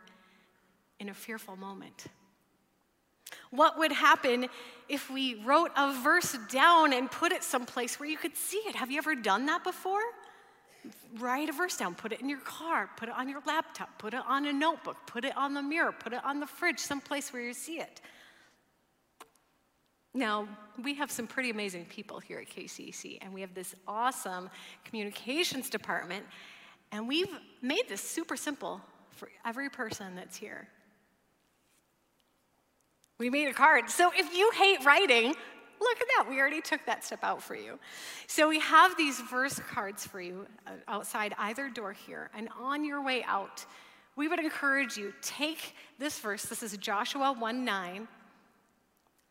in 1.00 1.08
a 1.08 1.14
fearful 1.14 1.56
moment. 1.56 2.06
What 3.50 3.78
would 3.78 3.92
happen 3.92 4.48
if 4.88 5.10
we 5.10 5.36
wrote 5.44 5.70
a 5.76 5.92
verse 6.02 6.36
down 6.50 6.92
and 6.92 7.10
put 7.10 7.32
it 7.32 7.42
someplace 7.42 7.98
where 7.98 8.08
you 8.08 8.16
could 8.16 8.36
see 8.36 8.58
it? 8.58 8.76
Have 8.76 8.90
you 8.90 8.98
ever 8.98 9.14
done 9.14 9.46
that 9.46 9.64
before? 9.64 10.02
Write 11.18 11.48
a 11.48 11.52
verse 11.52 11.76
down, 11.76 11.94
put 11.94 12.12
it 12.12 12.20
in 12.20 12.28
your 12.28 12.40
car, 12.40 12.88
put 12.96 13.08
it 13.08 13.14
on 13.16 13.28
your 13.28 13.40
laptop, 13.46 13.98
put 13.98 14.14
it 14.14 14.22
on 14.26 14.46
a 14.46 14.52
notebook, 14.52 14.96
put 15.06 15.24
it 15.24 15.36
on 15.36 15.54
the 15.54 15.62
mirror, 15.62 15.92
put 15.92 16.12
it 16.12 16.24
on 16.24 16.38
the 16.38 16.46
fridge, 16.46 16.78
someplace 16.78 17.32
where 17.32 17.42
you 17.42 17.52
see 17.52 17.78
it. 17.78 18.00
Now, 20.14 20.48
we 20.82 20.94
have 20.94 21.10
some 21.10 21.26
pretty 21.26 21.50
amazing 21.50 21.86
people 21.86 22.20
here 22.20 22.38
at 22.38 22.48
KCC, 22.48 23.18
and 23.20 23.34
we 23.34 23.40
have 23.42 23.52
this 23.52 23.74
awesome 23.86 24.48
communications 24.84 25.68
department, 25.68 26.24
and 26.92 27.06
we've 27.06 27.28
made 27.60 27.82
this 27.88 28.00
super 28.00 28.36
simple 28.36 28.80
for 29.10 29.28
every 29.44 29.68
person 29.68 30.14
that's 30.14 30.36
here. 30.36 30.68
We 33.18 33.30
made 33.30 33.48
a 33.48 33.54
card. 33.54 33.88
So 33.88 34.10
if 34.14 34.36
you 34.36 34.50
hate 34.54 34.84
writing, 34.84 35.34
look 35.80 36.00
at 36.00 36.06
that. 36.16 36.26
We 36.28 36.38
already 36.40 36.60
took 36.60 36.84
that 36.86 37.04
step 37.04 37.20
out 37.22 37.42
for 37.42 37.54
you. 37.54 37.78
So 38.26 38.48
we 38.48 38.60
have 38.60 38.96
these 38.96 39.20
verse 39.20 39.58
cards 39.70 40.06
for 40.06 40.20
you 40.20 40.46
uh, 40.66 40.72
outside 40.86 41.34
either 41.38 41.70
door 41.70 41.92
here. 41.92 42.30
And 42.36 42.48
on 42.60 42.84
your 42.84 43.02
way 43.02 43.24
out, 43.24 43.64
we 44.16 44.28
would 44.28 44.38
encourage 44.38 44.96
you 44.96 45.12
take 45.22 45.74
this 45.98 46.18
verse. 46.18 46.44
This 46.44 46.62
is 46.62 46.76
Joshua 46.76 47.32
1 47.32 47.64
9. 47.64 48.08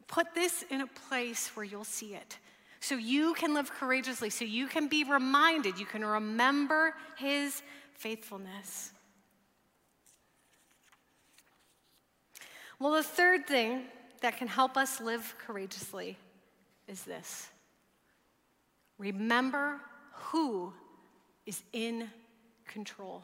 Put 0.07 0.33
this 0.35 0.63
in 0.69 0.81
a 0.81 0.87
place 0.87 1.49
where 1.55 1.65
you'll 1.65 1.83
see 1.83 2.13
it. 2.15 2.37
So 2.79 2.95
you 2.95 3.33
can 3.33 3.55
live 3.55 3.71
courageously, 3.71 4.29
so 4.29 4.45
you 4.45 4.67
can 4.67 4.87
be 4.87 5.03
reminded, 5.03 5.79
you 5.79 5.87
can 5.87 6.05
remember 6.05 6.93
his 7.17 7.63
faithfulness. 7.93 8.91
Well, 12.79 12.93
the 12.93 13.03
third 13.03 13.47
thing 13.47 13.83
that 14.21 14.37
can 14.37 14.47
help 14.47 14.75
us 14.75 14.99
live 14.99 15.35
courageously 15.37 16.17
is 16.87 17.03
this 17.03 17.49
remember 18.97 19.79
who 20.13 20.73
is 21.45 21.61
in 21.73 22.09
control. 22.65 23.23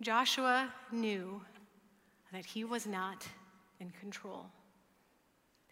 Joshua 0.00 0.72
knew 0.92 1.40
that 2.32 2.44
he 2.44 2.64
was 2.64 2.86
not 2.86 3.26
in 3.80 3.90
control, 3.90 4.46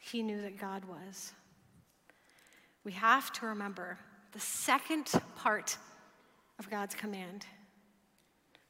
he 0.00 0.22
knew 0.22 0.40
that 0.42 0.58
God 0.58 0.84
was. 0.84 1.32
We 2.84 2.92
have 2.92 3.32
to 3.34 3.46
remember 3.46 3.98
the 4.32 4.40
second 4.40 5.06
part 5.36 5.76
of 6.58 6.68
God's 6.68 6.94
command 6.94 7.46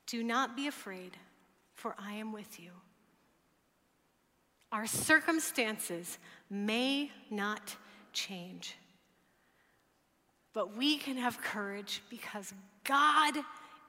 do 0.06 0.22
not 0.22 0.56
be 0.56 0.66
afraid, 0.66 1.16
for 1.82 1.96
I 1.98 2.12
am 2.12 2.32
with 2.32 2.60
you. 2.60 2.70
Our 4.70 4.86
circumstances 4.86 6.16
may 6.48 7.10
not 7.28 7.74
change, 8.12 8.76
but 10.54 10.76
we 10.76 10.96
can 10.96 11.16
have 11.16 11.42
courage 11.42 12.00
because 12.08 12.54
God 12.84 13.34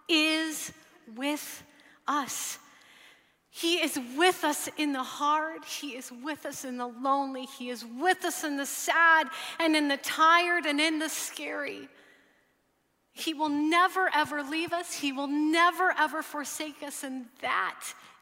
is 0.10 0.73
with 1.15 1.63
us. 2.08 2.58
He 3.51 3.75
is 3.75 3.99
with 4.17 4.43
us 4.43 4.67
in 4.75 4.91
the 4.91 5.03
hard. 5.03 5.63
He 5.63 5.89
is 5.89 6.12
with 6.23 6.47
us 6.47 6.65
in 6.65 6.77
the 6.77 6.88
lonely. 6.88 7.45
He 7.45 7.69
is 7.69 7.86
with 8.01 8.25
us 8.25 8.43
in 8.43 8.58
the 8.58 8.65
sad 8.65 9.27
and 9.60 9.75
in 9.75 9.88
the 9.88 9.97
tired 9.97 10.65
and 10.65 10.82
in 10.82 10.97
the 10.97 11.10
scary. 11.10 11.88
He 13.13 13.34
will 13.34 13.49
never, 13.49 14.10
ever 14.13 14.43
leave 14.43 14.73
us. 14.73 14.93
He 14.93 15.12
will 15.12 15.28
never, 15.28 15.93
ever 15.97 16.21
forsake 16.21 16.84
us. 16.84 17.04
And 17.04 17.26
that 17.41 17.82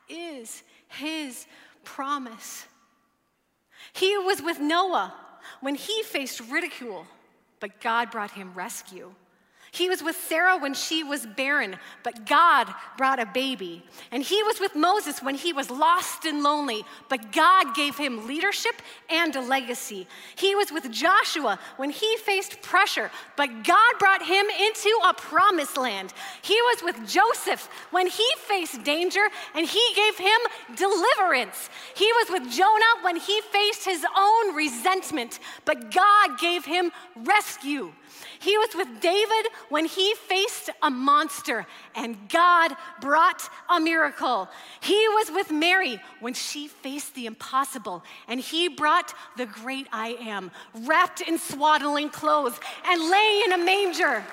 is 0.09 0.63
His 0.87 1.47
promise. 1.83 2.65
He 3.93 4.17
was 4.17 4.41
with 4.41 4.59
Noah 4.59 5.13
when 5.59 5.75
he 5.75 6.03
faced 6.03 6.39
ridicule, 6.51 7.05
but 7.59 7.81
God 7.81 8.11
brought 8.11 8.31
him 8.31 8.53
rescue. 8.53 9.13
He 9.73 9.87
was 9.87 10.03
with 10.03 10.17
Sarah 10.17 10.57
when 10.57 10.73
she 10.73 11.01
was 11.01 11.25
barren, 11.25 11.77
but 12.03 12.25
God 12.25 12.67
brought 12.97 13.21
a 13.21 13.25
baby. 13.25 13.81
And 14.11 14.21
he 14.21 14.43
was 14.43 14.59
with 14.59 14.75
Moses 14.75 15.23
when 15.23 15.35
he 15.35 15.53
was 15.53 15.69
lost 15.69 16.25
and 16.25 16.43
lonely, 16.43 16.83
but 17.07 17.31
God 17.31 17.73
gave 17.73 17.95
him 17.95 18.27
leadership 18.27 18.75
and 19.09 19.33
a 19.33 19.39
legacy. 19.39 20.07
He 20.35 20.55
was 20.55 20.73
with 20.73 20.91
Joshua 20.91 21.57
when 21.77 21.89
he 21.89 22.17
faced 22.17 22.61
pressure, 22.61 23.09
but 23.37 23.63
God 23.63 23.93
brought 23.97 24.21
him 24.21 24.45
into 24.47 24.99
a 25.07 25.13
promised 25.13 25.77
land. 25.77 26.13
He 26.41 26.61
was 26.63 26.83
with 26.83 27.07
Joseph 27.07 27.69
when 27.91 28.07
he 28.07 28.27
faced 28.39 28.83
danger, 28.83 29.25
and 29.55 29.65
he 29.65 29.93
gave 29.95 30.17
him 30.17 30.39
deliverance. 30.75 31.69
He 31.95 32.11
was 32.11 32.29
with 32.29 32.51
Jonah 32.51 33.03
when 33.03 33.15
he 33.15 33.39
faced 33.53 33.85
his 33.85 34.05
own 34.17 34.53
resentment, 34.53 35.39
but 35.63 35.93
God 35.93 36.37
gave 36.39 36.65
him 36.65 36.91
rescue. 37.15 37.93
He 38.41 38.57
was 38.57 38.69
with 38.75 38.87
David 39.01 39.51
when 39.69 39.85
he 39.85 40.15
faced 40.15 40.71
a 40.81 40.89
monster 40.89 41.67
and 41.95 42.17
God 42.27 42.75
brought 42.99 43.47
a 43.69 43.79
miracle. 43.79 44.49
He 44.79 45.07
was 45.09 45.29
with 45.31 45.51
Mary 45.51 46.01
when 46.21 46.33
she 46.33 46.67
faced 46.67 47.13
the 47.13 47.27
impossible 47.27 48.03
and 48.27 48.39
he 48.39 48.67
brought 48.67 49.13
the 49.37 49.45
great 49.45 49.85
I 49.93 50.17
am, 50.21 50.49
wrapped 50.73 51.21
in 51.21 51.37
swaddling 51.37 52.09
clothes 52.09 52.59
and 52.85 53.11
lay 53.11 53.43
in 53.45 53.51
a 53.53 53.63
manger. 53.63 54.23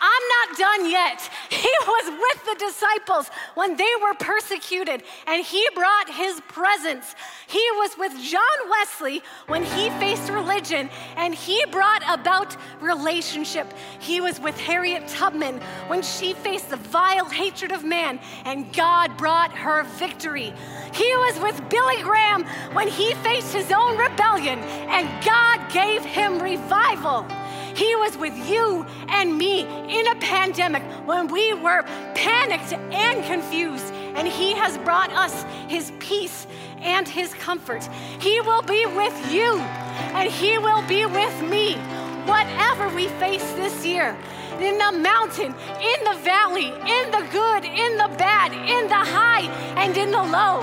I'm 0.00 0.48
not 0.48 0.58
done 0.58 0.90
yet. 0.90 1.30
He 1.50 1.72
was 1.86 2.10
with 2.10 2.44
the 2.44 2.64
disciples 2.66 3.30
when 3.54 3.76
they 3.76 3.90
were 4.02 4.14
persecuted, 4.14 5.02
and 5.26 5.44
he 5.44 5.66
brought 5.74 6.10
his 6.10 6.40
presence. 6.48 7.14
He 7.46 7.64
was 7.76 7.96
with 7.98 8.12
John 8.20 8.70
Wesley 8.70 9.22
when 9.46 9.62
he 9.62 9.90
faced 9.90 10.30
religion, 10.30 10.90
and 11.16 11.34
he 11.34 11.64
brought 11.70 12.02
about 12.08 12.56
relationship. 12.80 13.72
He 13.98 14.20
was 14.20 14.40
with 14.40 14.58
Harriet 14.58 15.08
Tubman 15.08 15.60
when 15.86 16.02
she 16.02 16.34
faced 16.34 16.70
the 16.70 16.76
vile 16.76 17.28
hatred 17.28 17.72
of 17.72 17.84
man, 17.84 18.20
and 18.44 18.72
God 18.72 19.16
brought 19.16 19.52
her 19.52 19.84
victory. 19.98 20.52
He 20.92 21.16
was 21.16 21.38
with 21.40 21.68
Billy 21.70 22.02
Graham 22.02 22.44
when 22.72 22.88
he 22.88 23.14
faced 23.14 23.52
his 23.52 23.72
own 23.72 23.96
rebellion, 23.96 24.58
and 24.60 25.24
God 25.24 25.72
gave 25.72 26.04
him 26.04 26.40
revival. 26.40 27.26
He 27.74 27.96
was 27.96 28.16
with 28.16 28.36
you 28.48 28.86
and 29.08 29.36
me 29.36 29.62
in 29.62 30.06
a 30.06 30.14
pandemic 30.16 30.82
when 31.06 31.28
we 31.28 31.54
were 31.54 31.82
panicked 32.14 32.72
and 32.72 33.24
confused, 33.24 33.92
and 34.14 34.28
He 34.28 34.52
has 34.52 34.78
brought 34.78 35.12
us 35.12 35.44
His 35.68 35.92
peace 35.98 36.46
and 36.78 37.08
His 37.08 37.34
comfort. 37.34 37.84
He 38.20 38.40
will 38.42 38.62
be 38.62 38.86
with 38.86 39.32
you, 39.32 39.58
and 40.14 40.30
He 40.30 40.58
will 40.58 40.82
be 40.86 41.04
with 41.04 41.42
me, 41.42 41.74
whatever 42.26 42.88
we 42.94 43.08
face 43.08 43.52
this 43.52 43.84
year 43.84 44.16
in 44.60 44.78
the 44.78 44.92
mountain, 44.92 45.52
in 45.80 46.04
the 46.04 46.18
valley, 46.22 46.66
in 46.66 47.10
the 47.10 47.26
good, 47.32 47.64
in 47.64 47.96
the 47.96 48.08
bad, 48.16 48.52
in 48.52 48.88
the 48.88 48.94
high, 48.94 49.50
and 49.76 49.96
in 49.96 50.12
the 50.12 50.22
low. 50.22 50.60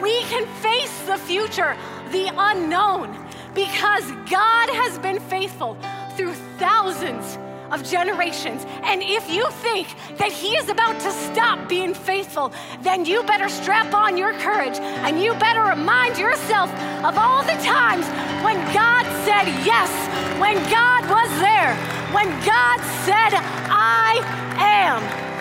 We 0.00 0.20
can 0.22 0.46
face 0.62 0.96
the 1.06 1.18
future, 1.18 1.76
the 2.12 2.32
unknown, 2.36 3.16
because 3.54 4.08
God 4.30 4.68
has 4.70 4.98
been 5.00 5.18
faithful 5.20 5.76
through 6.16 6.34
thousands 6.62 7.38
of 7.72 7.82
generations. 7.82 8.64
And 8.84 9.02
if 9.02 9.28
you 9.28 9.50
think 9.66 9.88
that 10.18 10.30
He 10.30 10.50
is 10.54 10.68
about 10.68 11.00
to 11.00 11.10
stop 11.10 11.68
being 11.68 11.92
faithful, 11.92 12.52
then 12.82 13.04
you 13.04 13.24
better 13.24 13.48
strap 13.48 13.92
on 13.92 14.16
your 14.16 14.32
courage 14.34 14.78
and 14.78 15.20
you 15.20 15.34
better 15.34 15.62
remind 15.62 16.18
yourself 16.18 16.70
of 17.02 17.18
all 17.18 17.42
the 17.42 17.58
times 17.64 18.06
when 18.46 18.58
God 18.72 19.04
said 19.26 19.46
yes, 19.66 19.90
when 20.38 20.54
God 20.70 21.02
was 21.10 21.30
there, 21.40 21.74
when 22.14 22.28
God 22.46 22.78
said, 23.06 23.32
I 23.34 24.22
am. 24.58 25.31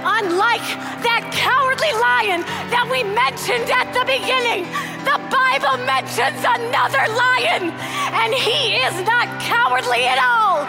Unlike 0.00 0.64
that 1.04 1.28
cowardly 1.28 1.92
lion 2.00 2.40
that 2.72 2.88
we 2.88 3.04
mentioned 3.04 3.68
at 3.68 3.92
the 3.92 4.00
beginning, 4.08 4.64
the 5.04 5.20
Bible 5.28 5.76
mentions 5.84 6.40
another 6.40 7.04
lion, 7.04 7.68
and 8.16 8.32
he 8.32 8.80
is 8.80 8.96
not 9.04 9.28
cowardly 9.44 10.08
at 10.08 10.16
all. 10.16 10.64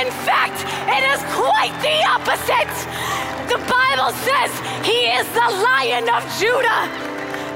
In 0.00 0.08
fact, 0.24 0.64
it 0.88 1.04
is 1.12 1.20
quite 1.36 1.76
the 1.84 1.96
opposite. 2.08 2.72
The 3.52 3.60
Bible 3.68 4.16
says 4.24 4.48
he 4.80 5.12
is 5.12 5.28
the 5.36 5.48
lion 5.60 6.08
of 6.08 6.24
Judah. 6.40 6.88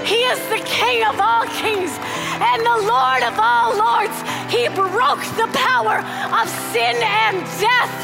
He 0.05 0.29
is 0.29 0.41
the 0.53 0.61
king 0.69 1.09
of 1.09 1.17
all 1.17 1.49
kings 1.57 1.97
and 2.37 2.61
the 2.61 2.81
Lord 2.85 3.25
of 3.25 3.41
all 3.41 3.73
lords. 3.73 4.17
He 4.53 4.69
broke 4.69 5.25
the 5.41 5.49
power 5.57 6.05
of 6.37 6.53
sin 6.69 7.01
and 7.01 7.41
death. 7.57 7.95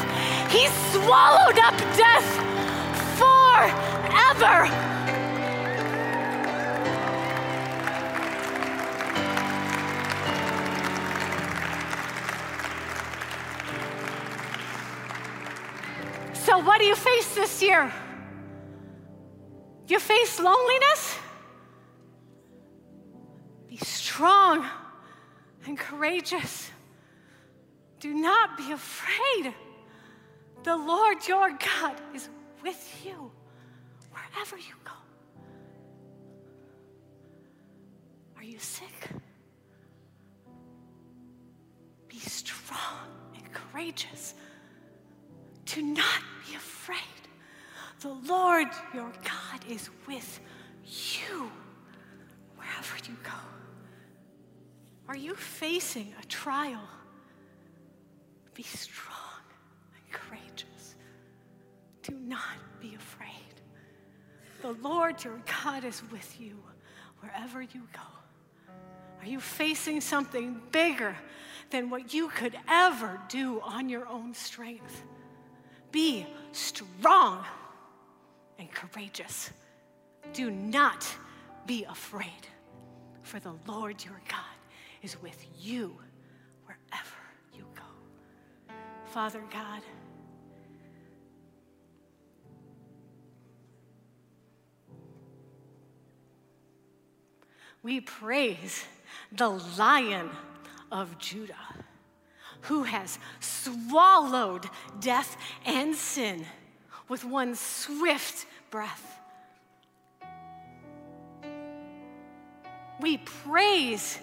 He 0.48 0.68
swallowed 0.96 1.59
up 1.61 1.76
death 2.00 2.49
forever. 3.68 4.66
So, 16.33 16.59
what 16.59 16.79
do 16.79 16.87
you 16.87 16.94
face 16.94 17.35
this 17.35 17.62
year? 17.62 17.92
You 19.88 19.99
face 19.99 20.40
loneliness? 20.40 21.18
Be 23.68 23.77
strong 23.77 24.66
and 25.66 25.79
courageous. 25.79 26.70
Do 27.99 28.14
not 28.14 28.57
be 28.57 28.73
afraid. 28.73 29.55
The 30.62 30.77
Lord 30.77 31.27
your 31.27 31.51
God 31.51 32.01
is 32.14 32.29
with 32.62 33.05
you 33.05 33.31
wherever 34.33 34.57
you 34.57 34.74
go. 34.85 34.93
Are 38.37 38.45
you 38.45 38.59
sick? 38.59 39.11
Be 42.09 42.18
strong 42.18 43.09
and 43.35 43.53
courageous. 43.53 44.35
Do 45.66 45.83
not 45.83 46.22
be 46.49 46.57
afraid. 46.57 46.99
The 48.01 48.09
Lord 48.09 48.68
your 48.95 49.12
God 49.22 49.64
is 49.68 49.91
with 50.07 50.41
you 50.85 51.51
wherever 52.57 52.97
you 53.09 53.16
go. 53.22 53.31
Are 55.07 55.16
you 55.16 55.35
facing 55.35 56.14
a 56.22 56.26
trial? 56.26 56.89
Be 58.55 58.62
strong 58.62 59.43
and 59.95 60.12
courageous. 60.12 60.95
Do 62.03 62.14
not 62.14 62.57
be 62.81 62.95
afraid. 62.95 63.39
The 64.62 64.72
Lord 64.82 65.22
your 65.24 65.40
God 65.64 65.84
is 65.84 66.02
with 66.12 66.40
you 66.40 66.56
wherever 67.20 67.62
you 67.62 67.88
go. 67.92 68.72
Are 69.20 69.26
you 69.26 69.40
facing 69.40 70.00
something 70.00 70.61
bigger 70.72 71.16
than 71.70 71.90
what 71.90 72.12
you 72.14 72.28
could 72.28 72.56
ever 72.68 73.20
do 73.28 73.61
on 73.61 73.88
your 73.88 74.06
own 74.08 74.34
strength? 74.34 75.02
Be 75.92 76.26
strong 76.52 77.44
and 78.58 78.70
courageous. 78.70 79.50
Do 80.32 80.50
not 80.50 81.06
be 81.66 81.84
afraid. 81.84 82.46
for 83.22 83.38
the 83.38 83.54
Lord 83.66 84.04
your 84.04 84.20
God 84.28 84.40
is 85.02 85.20
with 85.22 85.46
you 85.58 85.96
wherever 86.64 87.20
you 87.54 87.64
go. 87.76 88.74
Father 89.06 89.40
God, 89.52 89.82
we 97.83 98.01
praise 98.01 98.85
the 99.33 99.49
Lion 99.49 100.31
of 100.93 101.18
Judah 101.18 101.55
who 102.62 102.83
has 102.83 103.18
swallowed 103.41 104.66
death 105.01 105.37
and 105.64 105.95
sin 105.95 106.45
with 107.09 107.24
one 107.24 107.55
swift 107.55 108.47
breath. 108.70 109.18
We 113.01 113.16
praise 113.18 114.18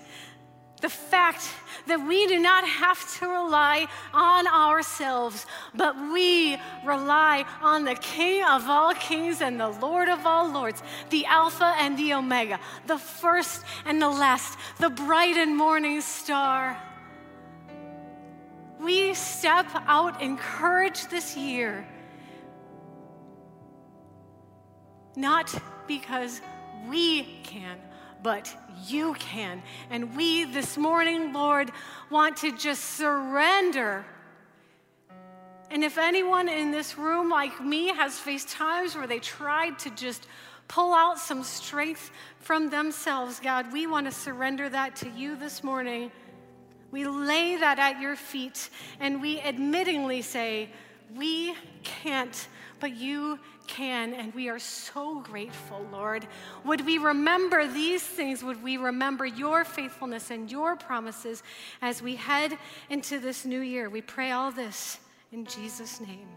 the 0.82 0.90
fact 0.90 1.50
that 1.88 2.06
we 2.06 2.28
do 2.28 2.40
not 2.40 2.68
have 2.68 3.00
to 3.18 3.28
rely 3.28 3.88
on 4.14 4.48
ourselves, 4.48 5.46
but 5.74 5.96
we 6.14 6.58
rely 6.86 7.46
on 7.62 7.84
the 7.84 7.96
King 7.96 8.44
of 8.44 8.70
all 8.70 8.94
kings 8.94 9.42
and 9.42 9.60
the 9.60 9.70
Lord 9.70 10.10
of 10.10 10.26
all 10.26 10.52
lords, 10.52 10.84
the 11.10 11.26
Alpha 11.26 11.74
and 11.80 11.98
the 11.98 12.14
Omega, 12.14 12.60
the 12.86 12.98
first 12.98 13.64
and 13.86 14.02
the 14.02 14.10
last, 14.10 14.58
the 14.80 14.90
bright 14.90 15.38
and 15.38 15.56
morning 15.56 16.02
star. 16.02 16.78
We 18.80 19.16
step 19.16 19.66
out 19.88 20.22
in 20.22 20.38
courage 20.38 21.08
this 21.08 21.36
year, 21.36 21.88
not 25.16 25.54
because 25.88 26.42
we 26.88 27.24
can, 27.44 27.80
but 28.24 28.54
you 28.86 29.14
can. 29.16 29.62
And 29.90 30.16
we 30.16 30.46
this 30.46 30.78
morning, 30.78 31.34
Lord, 31.34 31.72
want 32.10 32.38
to 32.38 32.56
just 32.58 32.84
surrender. 32.84 34.06
And 35.70 35.84
if 35.84 35.98
anyone 35.98 36.48
in 36.48 36.72
this 36.72 36.98
room, 36.98 37.30
like 37.30 37.62
me, 37.62 37.88
has 37.88 38.18
faced 38.18 38.50
times 38.50 38.96
where 38.96 39.08
they 39.08 39.20
tried 39.20 39.80
to 39.80 39.90
just 39.92 40.28
pull 40.68 40.94
out 40.94 41.20
some 41.20 41.44
strength 41.44 42.12
from 42.40 42.70
themselves, 42.70 43.40
God, 43.40 43.72
we 43.72 43.88
want 43.88 44.06
to 44.06 44.12
surrender 44.12 44.70
that 44.70 44.96
to 44.98 45.10
you 45.10 45.36
this 45.36 45.64
morning. 45.64 46.12
We 46.92 47.06
lay 47.06 47.58
that 47.58 47.80
at 47.80 48.00
your 48.00 48.16
feet 48.16 48.70
and 49.00 49.22
we 49.22 49.40
admittingly 49.40 50.24
say, 50.24 50.70
We 51.16 51.56
can't, 51.84 52.48
but 52.80 52.96
you 52.96 53.40
can, 53.68 54.14
and 54.14 54.34
we 54.34 54.50
are 54.50 54.60
so 54.60 55.22
grateful, 55.22 55.86
Lord. 55.92 56.28
Would 56.66 56.86
we 56.86 56.98
remember 56.98 57.68
these 57.68 58.04
things? 58.04 58.44
Would 58.44 58.64
we 58.64 58.78
remember 58.78 59.26
your 59.26 59.64
faithfulness 59.66 60.32
and 60.32 60.50
your 60.52 60.76
promises 60.76 61.44
as 61.82 62.02
we 62.02 62.16
head 62.16 62.58
into 62.90 63.20
this 63.20 63.46
new 63.46 63.62
year? 63.62 63.90
We 63.90 64.02
pray 64.02 64.32
all 64.32 64.52
this 64.52 65.00
in 65.32 65.46
Jesus' 65.46 66.00
name. 66.00 66.28